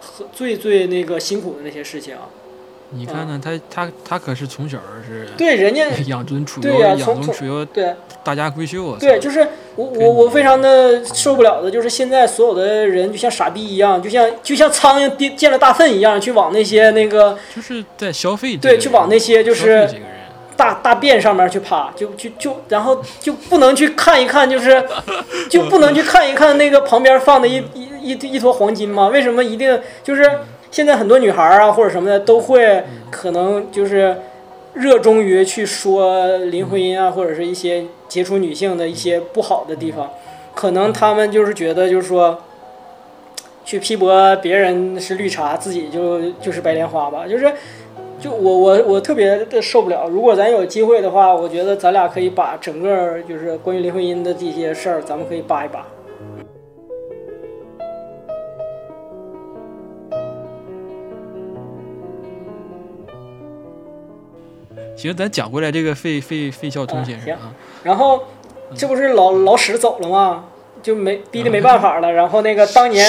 [0.00, 2.16] 和最最那个辛苦的那些事情。
[2.94, 8.96] 你看看他他他可是从小是对，人家养尊处对优，养尊处优，对大家闺秀啊！
[9.00, 19.88] 对，就是我我我非常的受不了的，就是现在所有的人就像傻逼一样，就像就像苍蝇跌见了大粪一样，去往那些那个就是在消费对，去往那些就是。
[20.54, 24.84] 大大便上面去趴，就就就然后就不能去看一看，就是
[25.48, 29.08] 就不能去看一看那个旁边放的一一一一坨黄金吗？
[29.08, 30.30] 为什么一定就是
[30.72, 34.16] 现在很多女孩啊或者什么的都会可能就是
[34.74, 40.10] 热衷于去说林徽因啊或者是一些杰出女性的一些不好的地方，
[40.54, 42.40] 可能他们就是觉得就是说，
[43.64, 47.52] 去批驳别人是绿茶，自己就就是白莲花吧，就是。
[48.22, 50.06] 就我我我特别的受不了。
[50.08, 55.84] 如果咱有机会的话，我觉得咱俩可以把整个就是关于林徽因的这些事儿，咱们可以扒一扒。
[65.02, 67.52] 行，咱讲回来这个费费费孝通先生啊。
[67.82, 68.22] 然后
[68.76, 70.44] 这不是老老史走了吗？
[70.82, 72.12] 就没逼的没办法了。
[72.12, 73.08] 然后那个当年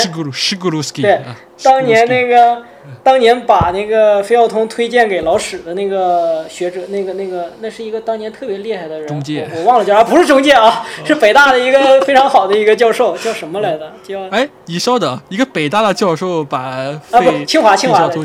[1.02, 1.22] 对
[1.64, 2.64] 当年那个。
[3.02, 13.92] 当年把那个费孝通推荐给老史的那个学者，那个那个那是一个当年特别厉害的人，中介，我忘了叫啥，不是中介啊，是北大的一个非常好的一个教授，叫什么来着？
[14.04, 18.24] 叫哎，你稍等，一个北大的教授把啊不，清华清华的推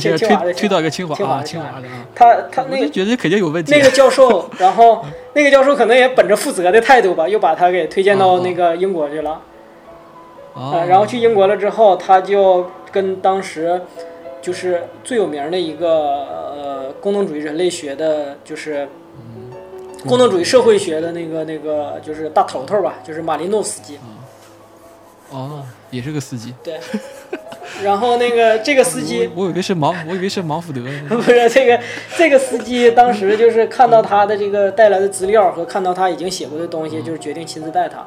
[0.53, 3.73] 推到一个清华清华清华的啊，他他那个觉得肯定有问题。
[3.73, 9.41] 那个教授， 然后那个教授可能也本着负责的态度吧，又把他给推荐到那个英国去了，
[10.59, 13.81] 啊，然后去英国了之后，他就跟当时。
[14.41, 18.89] 就是最有名的一个呃，功能主义人类学的，就是
[20.07, 23.99] 功能主义社会学的那个那个，就是大头头吧，就是马林诺夫斯基。
[25.31, 26.55] 哦，也是个司机。
[26.63, 26.79] 对。
[27.83, 30.81] 然后那个这个司机，我以为是芒，我以为是芒福德。
[31.11, 31.79] 不是这个
[32.17, 38.07] 这个司机，当时就是看到他的这个带来的资料和看到他已经写过的东西，就是决定亲自带他。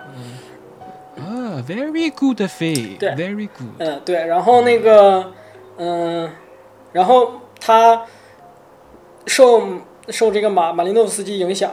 [1.41, 2.37] 啊，very good。
[2.37, 3.69] 对，very good。
[3.79, 5.33] 嗯，对，然后那个。
[5.77, 6.29] 嗯，
[6.91, 8.05] 然后他
[9.25, 9.63] 受
[10.09, 11.71] 受这个马马林诺夫斯基影响，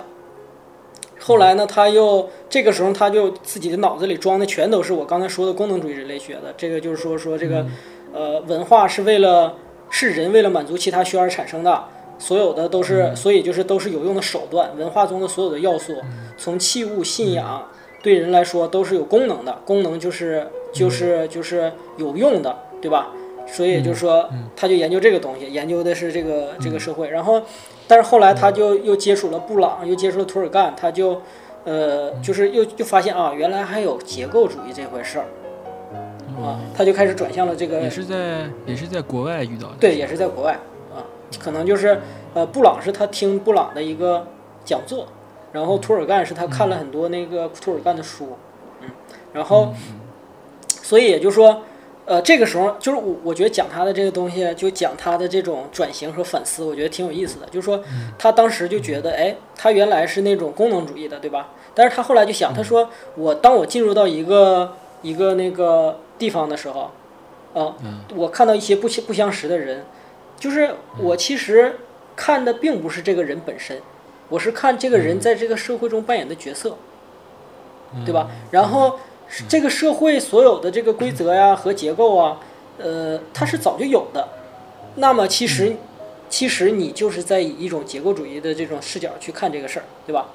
[1.20, 7.66] 后来呢，他又这个时候他就自己的脑子里装的全都是我刚才说的功能主义人类学的，这个就是说说这个
[8.14, 9.54] 呃文化是为了
[9.90, 11.84] 是人为了满足其他需要而产生的，
[12.18, 16.00] 所有的都是所以就是都是有用的手段，文化中的所有的要素，
[16.38, 17.68] 从器物信仰
[18.02, 23.08] 对人来说都是有功能的，功能就是就是就是有用的，对吧？
[23.50, 27.08] 所以就是说，他就研究这个东西，研究的是这个这个社会。
[27.08, 27.40] 然后，
[27.86, 31.22] 但是后来他就又接触了布朗，又接触了涂尔干，他就，
[31.64, 35.24] 呃，就是又又发现啊，原来还有结构主义这回事儿，
[36.42, 37.80] 啊，他就开始转向了这个。
[37.80, 39.76] 也是在也是在国外遇到的。
[39.80, 40.52] 对，也是在国外
[40.94, 41.00] 啊，
[41.42, 41.98] 可能就是
[42.34, 44.26] 呃，布朗是他听布朗的一个
[44.62, 45.06] 讲座，
[45.58, 48.36] 然后涂尔干是他看了很多那个涂尔干的书，
[48.80, 48.88] 嗯，
[49.32, 49.74] 然后，
[50.68, 51.62] 所以也就是说。
[52.10, 57.44] 呃，这个时候就是我，我觉得讲他的这个东西，就讲他的这种转型和反思，我觉得挺有意思的。
[57.50, 57.84] 就是说，
[58.18, 61.50] 他当时就觉得，哎，他原来是那种功能主义的，对吧？
[61.74, 66.90] 但是他后来就想，他说，我当我进入到一个一个那个地方的时候，
[67.52, 67.76] 啊，
[68.16, 69.84] 我看到一些不相不相识的人，
[70.38, 71.76] 就是我其实
[72.16, 73.82] 看的并不是这个人本身，
[74.28, 76.76] 我是看这个人在这个社会中扮演的角色，
[78.04, 78.28] 对吧？
[78.50, 78.98] 然后。
[79.46, 82.40] 这个社会所有的这个规则呀和结构啊，
[82.78, 84.26] 呃，它是早就有的。
[84.94, 85.76] 那么其实，
[86.30, 90.28] 其实你就是在以一种结构主义的这种视角去看这个事儿，对吧？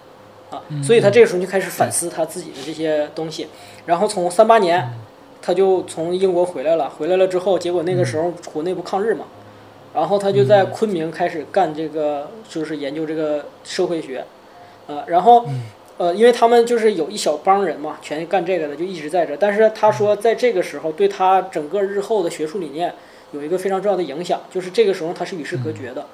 [0.51, 3.47] 啊，所以他这个时候就开始反思他自己的这些东西。
[3.87, 4.87] 然后从三八年，
[5.41, 6.87] 他就从英国回来了。
[6.87, 9.25] 回来了之后，结果那个时候国内不抗日嘛，
[9.93, 14.25] 然后他就在昆明开始干这个，就是研究这个社会学，
[14.87, 15.45] 呃，然后。
[15.95, 19.37] 呃，因为他们就是有一小帮人嘛，全干这个的，就一直在这。
[19.37, 22.91] 但是他说，在这个时候，对他整个日后的学术理念
[23.31, 26.07] 有一个非常重要的影响，就是这个时候他是与世隔绝的。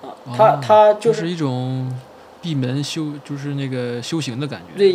[0.00, 1.94] 啊，他他就是一种
[2.40, 4.78] 闭门修，就是那个修行的感觉。
[4.78, 4.90] 对，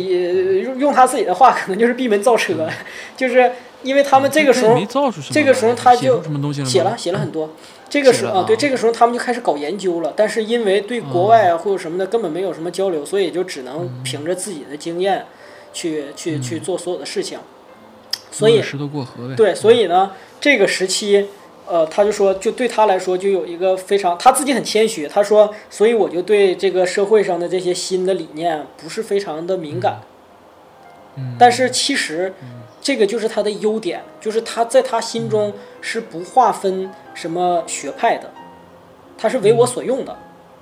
[0.62, 2.68] 用用他自己的话，可能就是闭门造车，
[3.16, 3.52] 就是
[3.82, 4.78] 因为他们这个时候，
[5.30, 6.22] 这个时候他就
[6.64, 7.50] 写了写了很多。
[7.88, 15.26] 这个时候啊，对，这个时候他们就开始搞研究了，但是因为对国外啊或者什么的根本没有什么交流，所以就只能凭着自己的经验
[15.72, 17.40] 去去去做所有的事情。
[18.30, 19.34] 所以石头过河呗。
[19.34, 21.26] 对，所以呢，这个时期，
[21.66, 30.00] 呃，他就说，就对他来说，就有一个非常他自己很谦虚，他说，所以我就对这个社会上的这些新的理念不是非常的敏感。
[31.16, 31.34] 嗯。
[31.38, 32.34] 但是其实。
[32.80, 35.52] 这个就是他的优点，就是他在他心中
[35.82, 38.30] 是不划分什么学派的，
[39.18, 40.16] 他是为我所用的，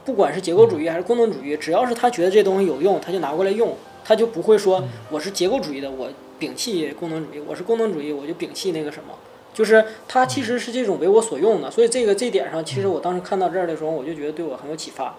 [0.04, 6.08] 不管是结构主义还是功能主义，只要是他觉得这东西有用，他就拿过来用，他就不会说我是结构主义的，我
[6.40, 9.14] 摒弃功能主义；我是功能主义，我就摒弃那个什么。
[9.54, 15.14] 就是他其实是这种为我所用的，所以这个这点上，其实我当时看到这儿的时候，我就觉得对我很有启发，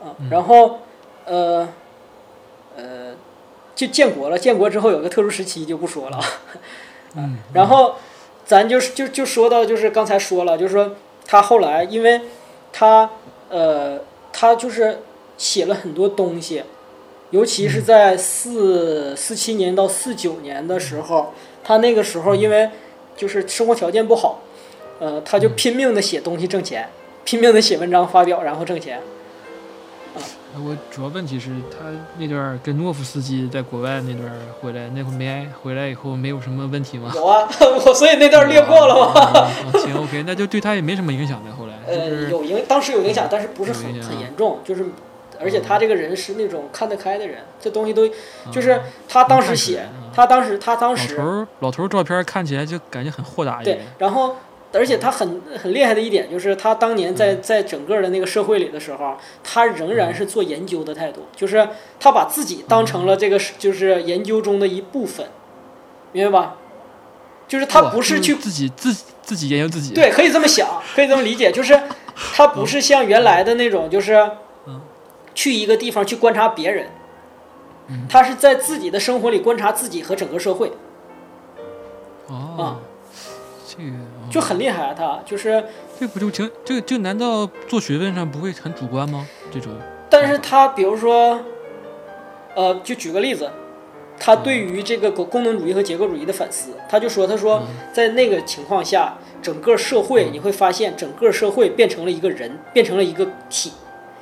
[0.00, 0.80] 啊，然后，
[1.26, 1.68] 呃，
[2.76, 3.14] 呃。
[3.78, 6.18] 就建国了，建国之后有个特殊时期就不说了，
[7.14, 7.94] 嗯， 然后
[8.44, 12.22] 咱就是就就说到就是刚才说了，就是说他后来，因为
[12.72, 13.08] 他
[13.48, 14.00] 呃
[14.32, 14.98] 他就是
[15.36, 16.64] 写了很多东西，
[17.30, 22.68] 尤其是在四四七年到四九年的时候，他那个时候因为
[23.16, 24.40] 就是生活条件不好，
[24.98, 26.88] 呃，他就拼命的写东西挣钱，
[27.24, 29.00] 拼命的写文章发表，然后挣钱。
[30.56, 31.84] 我主要问题是，他
[32.16, 34.30] 那段跟诺夫斯基在国外那段
[34.60, 37.12] 回来，那会没回来以后没有什么问题吗？
[37.14, 37.46] 有啊，
[37.86, 39.20] 我所以那段略过了吗。
[39.20, 41.52] 啊行，OK，那就对他也没什么影响的。
[41.52, 44.84] 后来就呃，是有影，当时有影响，但是不是很很严重，就是，
[45.40, 48.10] 而且他这个人是那种看得开的人，这东西都啊
[48.50, 54.34] 就是他当时写他当时他当时老头儿老头儿照片看起来就感觉很豁达一对点。，然后
[54.72, 57.42] 而且他很很厉害的一点就是他当年在嗯。
[57.42, 65.26] 在整个的那个社会里的时候，他仍然是做研究的态度，就是他把自己当成了这个就是研究中的一部分，
[66.12, 66.56] 明白吧？
[67.46, 69.94] 就是他不是去自己自自己研究自己。
[69.94, 71.80] 对，可以这么想，可以这么理解，就是
[72.14, 74.14] 他不是像原来的那种，就是
[74.66, 74.80] 嗯。
[75.34, 76.88] 去一个地方去观察别人
[77.86, 80.72] 嗯，他是在自己的生活里观察自己和整个社会，
[82.26, 82.78] 哦，
[83.66, 83.94] 这个哦
[84.30, 84.94] 就很厉害啊。
[84.96, 85.64] 他就是，
[85.98, 89.26] 这不就挺这个这难道做学问上不会很主观吗？
[89.52, 89.72] 这种
[90.10, 91.40] 但是他比如说，
[92.54, 93.50] 呃，就举个例子，
[94.18, 97.62] 他对于这个功功能主义和结构主义的反思，他就说，他说
[97.92, 103.72] 在那个情况下，整个社会你会发现，整个社会变成了一个人，变成了一个体，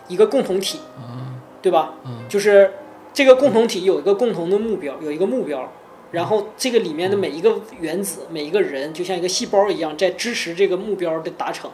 [0.08, 1.94] 一个共同体，啊，对吧？
[2.04, 2.72] 嗯就是
[3.12, 5.72] 这个共同体有一个共同的目标，有一个目标，
[6.16, 11.70] 然后这个里面的每一个原子、每一个人，就像一个细胞一样，在支持这个目标的达成。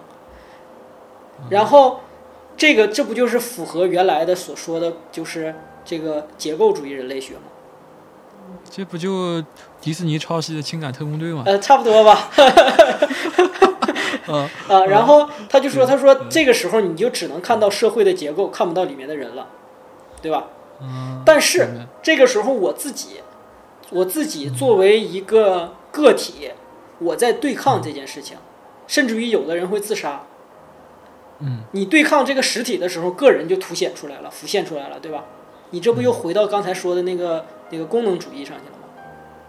[1.49, 2.01] 然后，
[2.57, 7.43] 这个这不就是符合原来的所说的，就是这个结构主义人类学吗？
[8.69, 9.41] 这不就
[9.81, 11.45] 迪士尼抄袭的情感特工队吗？
[11.47, 12.29] 呃，差不多吧。
[14.27, 19.47] 啊，啊，然后他就说，他说这个时候你就只能看到社会的结构，看不到里面的人了，
[20.21, 20.49] 对吧？
[20.81, 21.69] 嗯，但是
[22.03, 23.21] 这个时候我自己，
[23.93, 26.51] 我自己作为一个个体，
[26.99, 28.37] 我在对抗这件事情，
[28.87, 30.25] 甚至于有的人会自杀。
[31.41, 35.25] 嗯，你对抗这个实体的时候，个人就凸显出来了，浮现出来了，对吧？
[35.71, 38.79] 你这不又回到刚才说的那个那个功能主义上去了吗？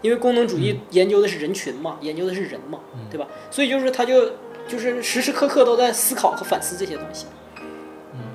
[0.02, 2.80] 因为功能主义研究的是人群嘛，研究的是人嘛，
[3.10, 3.26] 对吧？
[3.50, 4.32] 所以就是他就
[4.68, 7.26] 就是时时刻刻都在思考和反思这些东西，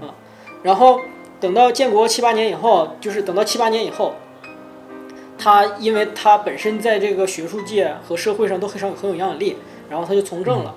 [0.02, 0.14] 啊，
[0.64, 1.02] 然后
[1.40, 4.16] 等到建国七八年以后，就是等到七八年以后，
[5.40, 9.56] 他因为他本身在这个学术界和社会上都非常有很有影响力，
[9.90, 10.76] 然后他就从政了，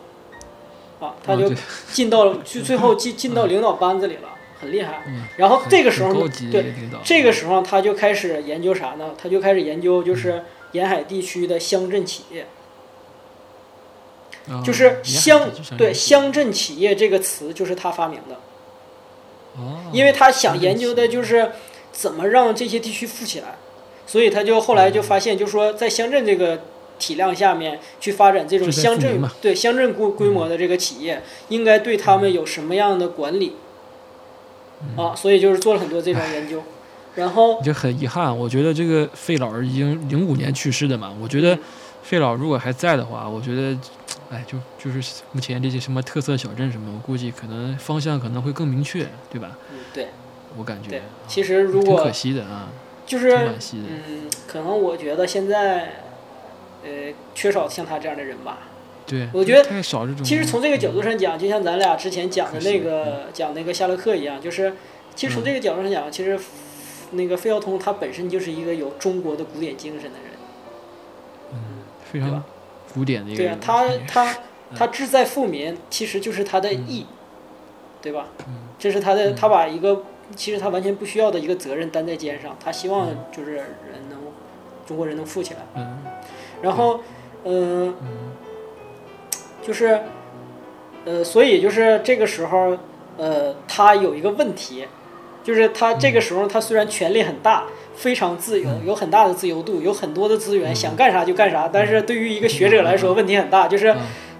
[1.00, 1.52] 啊，他就
[1.90, 4.28] 进到了，就最后进进到领导班子里了，
[4.60, 5.02] 很厉害。
[5.06, 9.10] 嗯然后这个时候对这个时候他就开始研究啥呢？
[9.20, 12.46] 他就开始研究就是沿海地区的乡镇企业，
[14.48, 18.36] 啊就是乡对乡镇企业这个词就是他发明的，
[19.56, 21.52] 哦，因为他想研究的就是
[21.90, 23.56] 怎么让这些地区富起来，
[24.06, 26.60] 所以他就后来就发现，就是说在乡镇这个
[26.98, 33.56] 体量下面去发展这种乡镇对乡镇规规模的这个企业，应该对他们有什么样的管理。
[34.96, 35.14] 啊？
[35.14, 36.62] 所以就是做了很多这种研究，
[37.14, 41.56] 然后就很遗憾，我觉得这个费老已经零五年去世的嘛，我觉得
[42.02, 43.78] 费老如果还在的话，我觉得，
[44.28, 49.56] 哎，就就是目前这些什么特色小镇什么，我估计可能方向可能会更明确，对吧？
[49.70, 50.08] 嗯对。
[50.58, 53.36] 我感觉对，其实如果挺可惜的啊，挺就是。
[53.74, 55.92] 嗯，可能我觉得现在
[56.84, 58.58] 呃缺少像他这样的人吧。
[59.06, 60.22] 对，我觉得太少这种。
[60.22, 64.74] 其实从这个角度上讲，就像咱俩之前讲的那嗯个讲那个夏洛克一样，就是
[65.14, 66.38] 其实从这个角度上讲，其实
[67.12, 70.28] 那个费孝通他本身就是一个有中国的古典精神的人。
[71.52, 71.58] 嗯
[72.10, 72.42] 非常
[72.94, 74.38] 古典的一个，对啊，他 嗯他
[74.76, 77.06] 他志在富民，其实就是他的义，
[78.00, 78.28] 对吧？
[78.78, 80.02] 这是他的，他把一个
[80.34, 83.66] 其实他完全不需要的一个责任担在肩上，他希望就是人
[84.10, 84.18] 能
[84.86, 85.60] 中国人能富起来。
[85.74, 85.98] 嗯。
[86.62, 87.00] 然后，
[87.44, 87.94] 嗯、
[89.62, 90.00] 就是，
[91.04, 92.78] 呃，所以就是这个时候，
[93.16, 94.86] 呃，他有一个问题，
[95.42, 97.64] 就是他这个时候他虽然权力很大，
[97.96, 103.94] 非常自由，有很大的自由度，有很多的资源，想干啥就干啥，但是对于一个学者来说，问题很大，就是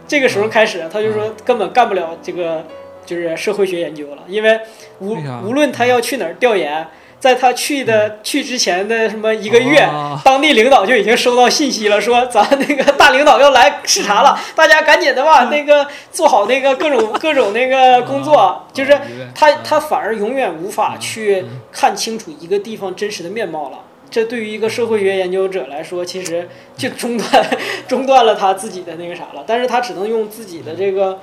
[0.06, 2.64] 这个时候开始，他就说根本干不了这个
[3.06, 4.60] 就是社会学研究了，因为
[5.00, 6.86] 无无论他要去哪儿调研。
[7.22, 10.18] 在他去的去之前的什么一个月，哦。
[10.24, 18.98] 当地领导就已经收到信息了，说 咱那个大领导要来视察了，大家赶紧的吧，那个做好那个各种 各种那个工作，就是
[19.32, 19.58] 他嗯。
[19.62, 23.78] 他反而永远无法去看清楚一个地方真实的面貌了。
[24.10, 27.46] 这对于一个社会学研究者来说，其实就中断
[27.86, 29.44] 中断了他自己的那个啥了。
[29.46, 31.20] 但是他只能用自己的这个，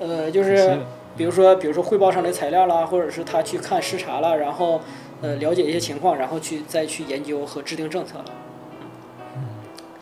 [0.00, 0.80] 呃，就是
[1.16, 4.80] 比如说比如说汇报上的材料啦，或者是他去看视察了，然后
[5.22, 8.24] 呃了解一些情况，然后去再去研究和制定政策了。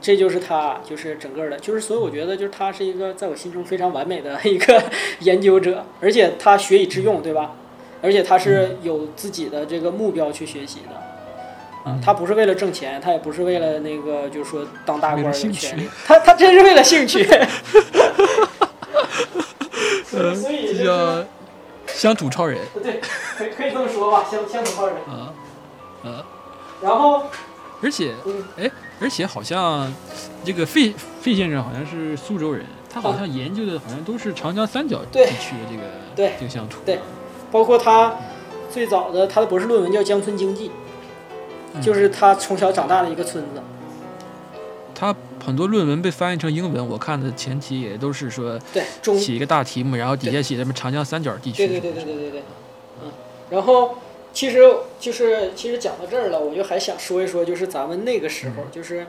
[0.00, 4.82] 这就是他，就是整个的，就是所以我觉得，就是他是一个在我心中非常完美的一个
[5.20, 7.52] 研究者，而且他学以致用，对吧？
[8.02, 17.26] 而且他是有自己的这个目标去学习的，啊，他不是为了挣钱，他也不是为了那个，就是说当大官有权利，他他真是为了兴趣。
[20.84, 21.24] 叫
[21.86, 22.60] 乡土超人。
[22.82, 23.00] 对，
[23.36, 24.96] 可以可以这么说吧，乡乡土超人。
[25.06, 25.32] 啊
[26.04, 26.24] 啊，
[26.82, 27.22] 然后，
[27.82, 28.70] 而且嗯，哎，
[29.00, 29.90] 而且好像
[30.44, 35.82] 这个费费先生好像是苏州人，他好像研究的好像都是长江三角地区的这个
[36.14, 36.78] 对这个乡土。
[36.84, 37.00] 对
[37.50, 38.14] 包括他
[38.70, 40.68] 最早的他的博士论文叫《乡村经济》，
[41.72, 43.62] 嗯就是他从小长大的一个村子。
[44.94, 45.14] 他
[45.44, 51.66] 很多论文被翻译成英文，我看的前提也都是说对，中写一个大题目，然后底下写什么长江三角地区。
[51.66, 52.42] 对对对对对对对，
[53.02, 53.10] 嗯，
[53.50, 53.96] 然后
[54.32, 54.62] 其实
[54.98, 59.06] 就是其实讲到这儿了，我就还想说一说，就是咱们那个时候，就是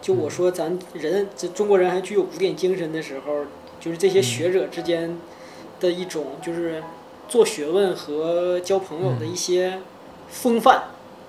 [0.00, 3.44] 就我说咱人这中国人还具有古典精神的时候，
[3.80, 5.18] 就是这些学者之间
[5.80, 6.82] 的一种就是
[7.28, 9.80] 做学问和交朋友的一些
[10.28, 10.84] 风范，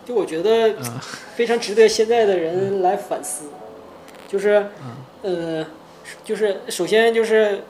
[0.05, 0.99] 就我觉得嗯。
[1.35, 3.47] 非常值得现在的人来反思，
[4.36, 4.67] 就是
[5.21, 5.65] 呃，
[6.25, 7.63] 就是首先就是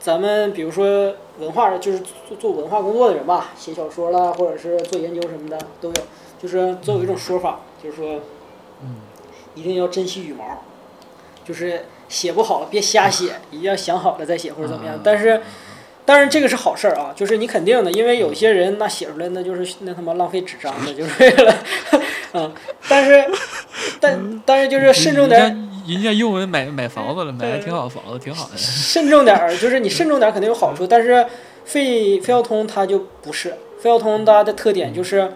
[0.00, 5.94] 咱们比如说文化，就是做做文化工作的人吧，写小说啦，或者是做研究什么的都有。
[6.42, 8.20] 就是总有一种说法，就是说，
[8.82, 8.96] 嗯
[9.54, 10.64] 一定要珍惜羽毛，
[11.44, 14.98] 就是写不好别瞎写，一定要想好了再写或者怎么样。
[15.04, 15.40] 但是，
[16.04, 21.54] 当然这个是好事儿啊，就是你肯定的，因为有些人那写出来那就是那他妈浪费纸张的，就是为了，
[22.34, 22.52] 嗯，
[22.88, 23.24] 但是，
[24.00, 25.69] 但但是就是慎重点儿。
[25.86, 28.56] 人家人家用文买买房子了，买的挺好的房子，挺好的。
[28.56, 31.26] 慎重点儿，就是你慎重点儿肯定有好处，但是
[31.64, 33.50] 费费孝通他就不是，
[33.80, 35.32] 费孝通他的特点就是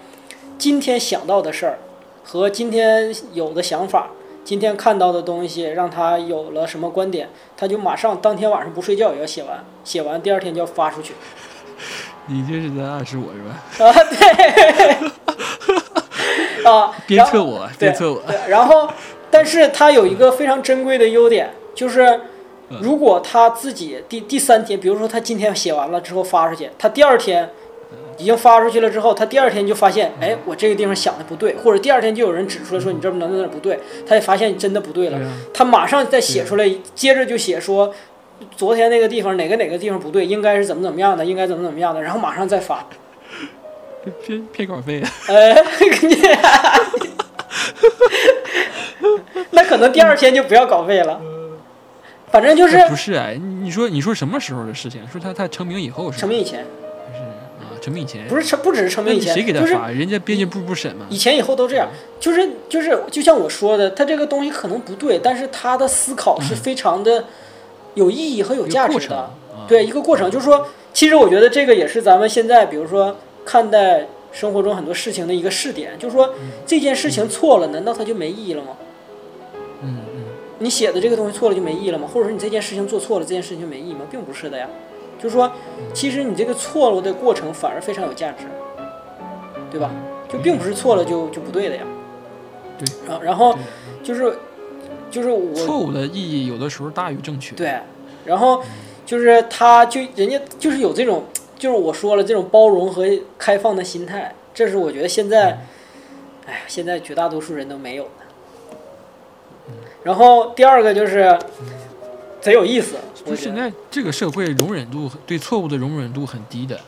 [0.59, 1.79] 今天想到的事儿
[2.23, 4.11] 和今天有的想法，
[4.45, 11.15] 今天看到的东西让他有了什么观点，他就马上当天晚上不睡觉也要写完，写完第二天就要发出去。
[12.27, 13.51] 你这是在暗示我是吧？
[13.85, 14.17] 啊，对，
[16.65, 18.23] 啊，鞭策我，对鞭策我。
[18.49, 18.89] 然后，
[19.35, 22.20] 但是他有一个非常珍贵的优点，就是
[22.80, 27.51] 如果他自己第第三天，比如说他今天写完了之后发出去，他第二天
[28.16, 35.18] 已经发出去了之后，他第二天就发现，哎，我这个地方想的不对，或者第二天就有人指出来说你这哪哪哪不对，他也发现真的不对了。
[35.53, 37.93] 他马上再写出来，接着就写说。
[38.57, 42.85] 昨天那个地方哪个哪个地方不对，应该是怎么怎么样的，应该怎么怎么样的，然后马上再发。
[44.26, 45.01] 骗骗稿费，
[49.51, 51.21] 那可能第二天就不要稿费了。
[52.31, 53.39] 反正就是不是哎？
[53.63, 55.01] 你说你说什么时候的事情？
[55.11, 56.21] 说他他成名以后是吧？
[56.21, 56.61] 成名以前，
[57.61, 57.71] 啊？
[57.81, 59.89] 成名以前不是成，不只是成名以前，谁给他就是发？
[59.89, 61.07] 人家编辑部不审吗？
[61.11, 61.89] 以前以后都这样，
[62.19, 67.25] 就是就是就像我说的，他这个东西可能不对，但是他的思考是非常的
[67.95, 68.95] 有意义和有价值的。
[68.95, 69.31] 一个过程啊
[69.69, 76.35] 对一个过程，就是说，其实我觉得这个也是咱们现在，比如说看待生活中很多事情的一个试点，就是说
[76.67, 78.71] 这件事情错了，难道它就没意义了吗？
[80.65, 82.09] 你写的这个东西错了就没意义了吗？
[82.11, 84.01] 或者说你这件事情做错了，这件事情就没意义吗？
[84.11, 84.67] 并不是的呀，
[85.19, 85.53] 就是说，
[85.93, 88.47] 其实你这个错误的过程反而非常有价值，
[89.71, 89.91] 对吧？
[90.27, 91.83] 就并不是错了就就不对的呀。
[92.79, 92.87] 对。
[93.07, 93.55] 然然后
[94.03, 94.39] 就是
[95.11, 97.55] 就是我错误的意义有的时候大于正确。
[97.55, 97.79] 对，
[98.25, 98.62] 然后
[99.05, 101.25] 就是他就人家就是有这种，
[101.59, 103.07] 就是我说了这种包容和
[103.37, 105.59] 开放的心态，这是我觉得现在，
[106.47, 108.24] 哎呀，现在绝大多数人都没有的。
[110.05, 111.37] 然后第二个就是
[112.41, 116.79] 贼有意思，就现在这个社会容忍度对错误的容忍度很低的。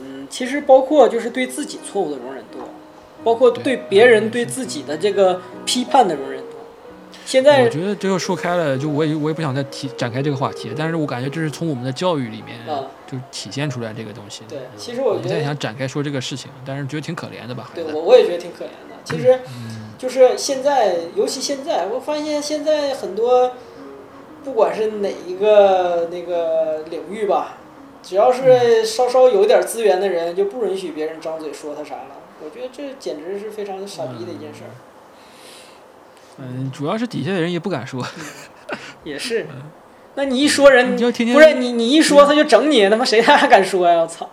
[0.00, 2.58] 嗯，其实包括就是对自己错误的容忍度，
[3.22, 6.46] 包括对别人对自己的这个批判的容忍度。
[7.26, 14.42] 现在我觉得这要说开了，就我也我也不想再提展开这个话题，但是我感觉这是从我们的教育里面啊就体现出来这个东西。
[14.48, 18.96] 对嗯其实我觉得现在想展开说这个事情，但是觉得挺可怜的吧，对我我也觉得挺可怜的。
[19.04, 23.52] 其实嗯就是现在，尤其现在，我发现现在很多，
[24.44, 27.56] 不管是哪一个那个领域吧，
[28.02, 32.20] 只要是稍稍有点资源的人，就不允许别人张嘴说他啥了。
[32.44, 34.70] 我觉得这简直是非常傻逼的一件事儿。
[36.36, 38.06] 嗯，主要是底下的人也不敢说。
[39.04, 39.46] 也是，
[40.16, 44.02] 那你一说人，你就天天不是你你一说他就整你，他妈谁还敢说呀？
[44.02, 44.28] 我操！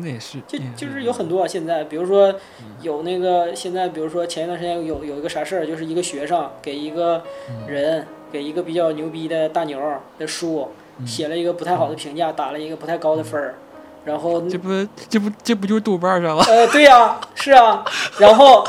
[0.00, 0.38] 那也是。
[0.46, 2.34] 就嗯就是有很多啊，现在比如说
[2.82, 7.22] 有那个现在比如说前一段时间有有一个啥事儿，就是一个学生给一个
[7.66, 9.80] 人给一个比较牛逼的大牛
[10.18, 10.68] 的书
[11.06, 13.54] 写了一个不太好的评价，打了一个不太高的分儿，
[14.04, 14.68] 然后这不
[15.08, 16.44] 这不这不就是豆瓣上吗？
[16.48, 17.84] 呃，对呀、是啊，
[18.18, 18.64] 然后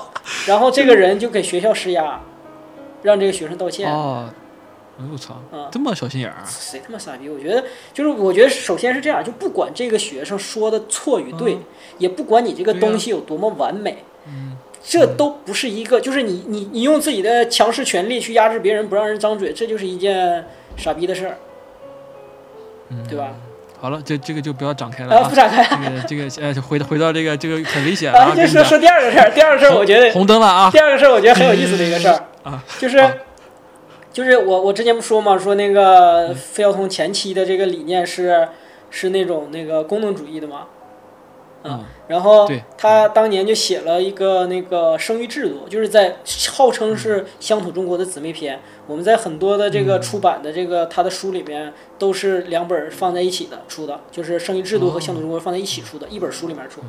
[0.47, 2.19] 然后这个人就给学校施压，
[3.03, 3.91] 让这个学生道歉。
[5.11, 6.43] 我操啊，这么小心眼儿啊！
[6.45, 7.29] 谁他妈傻逼？
[7.29, 11.63] 我觉得就是，我觉得首先是这样，就不管这个学生说的错与对，嗯
[11.97, 20.45] 也不管你这个东西有多么完美，嗯，这都不是一个，就是你你你用自己的强势权力去压制别人，不让人张嘴，这就是一件
[20.75, 21.37] 傻逼的事儿，
[22.89, 23.29] 嗯对吧？
[23.79, 25.35] 好了，这这个就不要展开了啊，啊不。
[25.35, 25.63] 展开
[26.07, 28.35] 这个这个呃，回回到这个这个很危险啊，啊！
[28.35, 30.69] 就说说第二个事儿，第二个事儿，我觉得红灯了啊！
[30.71, 32.97] 第二个事儿，我觉得很有意思的一个事儿啊，就是
[34.13, 38.47] 就是我我之前不说嘛，说那个费孝通前期的这个理念是
[38.89, 40.67] 是那种那个功能主义的嘛，
[41.63, 46.17] 嗯，然后他当年就写了一个那个生育制度，就是在
[46.49, 48.59] 号称是乡土中国的姊妹篇。
[48.87, 56.81] 我们在很多的这个嗯出版的这个他的书里面都是两本放在一起的出的，就是生育制度和乡土中国放在一起出的，一本书里面出。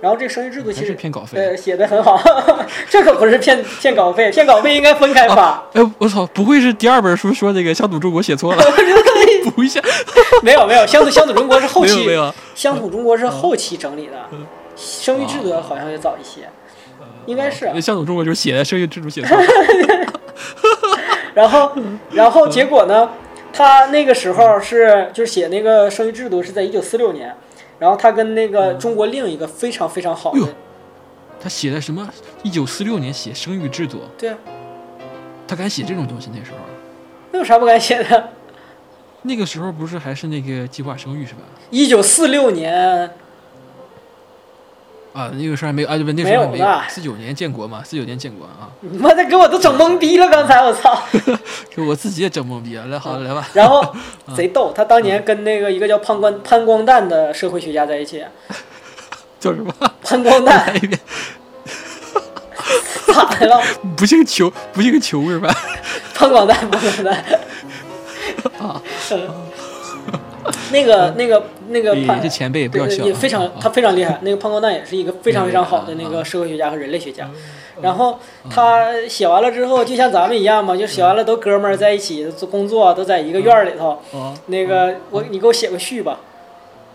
[0.00, 1.38] 然后这个生育制度其实骗稿费。
[1.38, 2.18] 呃写的很好，
[2.88, 5.62] 这可不是骗骗稿费，骗稿费应该分开发。
[5.74, 8.62] 哎，我操，不会是第二本书说这个乡土中国写错了？
[9.50, 9.80] 补一下。
[10.42, 14.28] 没 有没有，乡土乡土中国是后期，没有，乡土中国是后期整理的，
[14.76, 16.48] 生育制度好像也早一些，
[17.26, 19.28] 应该是乡土中国就是写的生育制度写的。
[21.34, 21.72] 然后，
[22.10, 23.08] 然后结果呢？
[23.52, 27.34] 他那个时候是就是写那个生育制度是在一九四六年，
[27.80, 30.40] 然后他跟那个中国另一个非常非常好的，
[31.40, 32.08] 他写的什么？
[32.44, 34.38] 一九四六年写生育制度，对啊，
[35.48, 36.30] 他敢写这种东西？
[36.32, 36.58] 那时候，
[37.32, 38.28] 那有啥不敢写的？
[39.22, 41.40] 那个时候不是还是那个计划生育是吧？
[41.70, 43.10] 一九四六年，
[45.12, 51.02] 啊，那个时候还没有啊，对不，那时候还没没有呢四九年建国嘛，四九年建国啊，你妈的给我都整懵逼了，刚才我操！
[51.74, 52.86] 给我自己也整懵逼了。
[52.86, 53.48] 来，好，来吧。
[53.52, 53.84] 然后
[54.36, 58.24] 贼逗，他当年跟那个一个叫潘光潘光旦的社会学家在一起，
[59.38, 59.72] 叫什么？
[60.02, 60.64] 潘光旦
[63.12, 63.60] 咋的了？
[63.96, 65.52] 不姓裘，不姓裘是吧？
[66.14, 67.16] 潘光旦，潘光旦。
[68.58, 68.80] 啊
[70.72, 73.06] 那个、那个、那个也潘是前辈，不对对，要笑啊。
[73.06, 74.18] 也非常啊他非常厉害。
[74.22, 77.28] 那个潘光旦也是一个非常非常好的那个社会学家和人类学家。
[77.82, 78.18] 然后
[78.50, 84.00] 他写完了之后，就像咱们一样嘛，就写完了都哥们儿在一起做工作，都在一个院儿里头。
[84.12, 86.20] 啊那个我你给我写个序吧，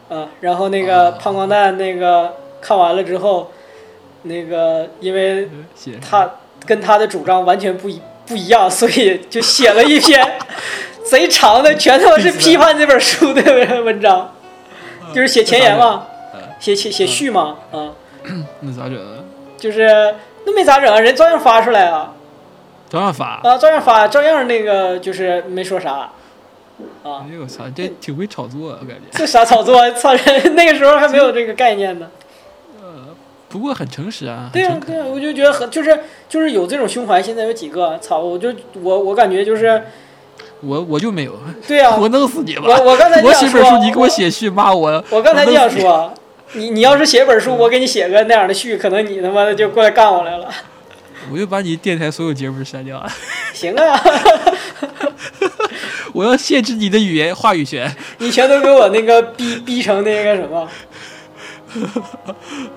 [0.10, 3.52] 啊，然后那个潘光旦那个看完了之后，
[4.24, 5.50] 那个因为
[6.02, 6.36] 他
[6.66, 10.38] 跟他的主张完全不一不一样，所以就写了一篇
[11.16, 14.36] 贼长的，全他妈是批判这本书的文章，
[15.14, 16.06] 就是写前言嘛，
[16.60, 17.96] 写写写序嘛，啊，
[18.60, 19.00] 那咋整？
[19.58, 20.14] 就是
[20.46, 22.14] 那没咋整啊，人照样发出来啊，
[22.90, 23.40] 照样发。
[23.44, 26.12] 啊，照样发，照样那个就是没说啥，啊
[27.06, 29.04] 哎，呦我操，这挺会炒作啊，我感觉。
[29.18, 29.90] 这啥炒作？
[29.92, 30.24] 操人，
[30.56, 32.10] 那个时候还没有这个概念呢。
[32.82, 33.16] 呃
[33.48, 34.50] 不过很诚实啊。
[34.52, 35.98] 对啊、对啊、我就觉得很就是
[36.28, 37.98] 就是有这种胸怀，现在有几个？
[38.00, 39.82] 操，我就我我感觉就是
[40.66, 41.34] 我我就没有，
[41.68, 42.64] 对呀、 我弄死你吧！
[42.68, 45.04] 我我刚才就我想说写本书，你给我写序骂我。
[45.10, 46.14] 我刚才就想说，
[46.54, 50.48] 你你要是写本书，我给你写个那样的序，可能你他妈的就过来干我来了。
[51.32, 53.08] 我就把你电台所有节目删掉了。
[53.54, 54.00] 行啊，
[56.14, 57.92] 我要限制你的语言话语权。
[58.20, 60.68] 你全都给我那个逼逼成那个什么。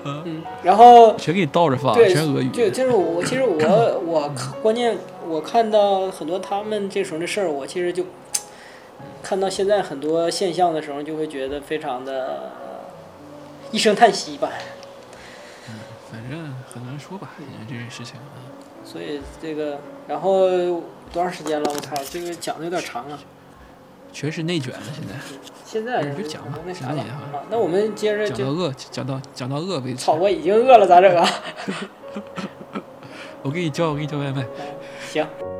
[0.03, 2.49] 嗯，然后全给你倒着放，全俄语。
[2.49, 4.97] 对，就是我其实我我看关键
[5.29, 8.03] 我看到很多他们这时候的事儿，我其实就
[9.21, 12.51] 看到现在很多现象的时候，就会觉得非常的
[13.71, 14.49] 一声叹息吧。
[15.69, 15.75] 嗯
[16.11, 17.29] 反正很难说吧，
[17.67, 18.41] 这件事情啊。
[18.83, 20.47] 所以这个，然后
[21.13, 21.71] 多长时间了？
[21.71, 23.19] 我操，这个讲的有点长啊。
[24.11, 25.13] 全是内卷了，现在
[25.63, 27.45] 现在你就讲吧那啥你哈啊？
[27.51, 29.97] 那我们接着就，讲到饿，讲到讲到饿为止。
[29.97, 31.29] 操，我已经饿了，咋整啊？
[33.43, 34.43] 我给你叫，我给你叫外卖。
[35.09, 35.58] 行。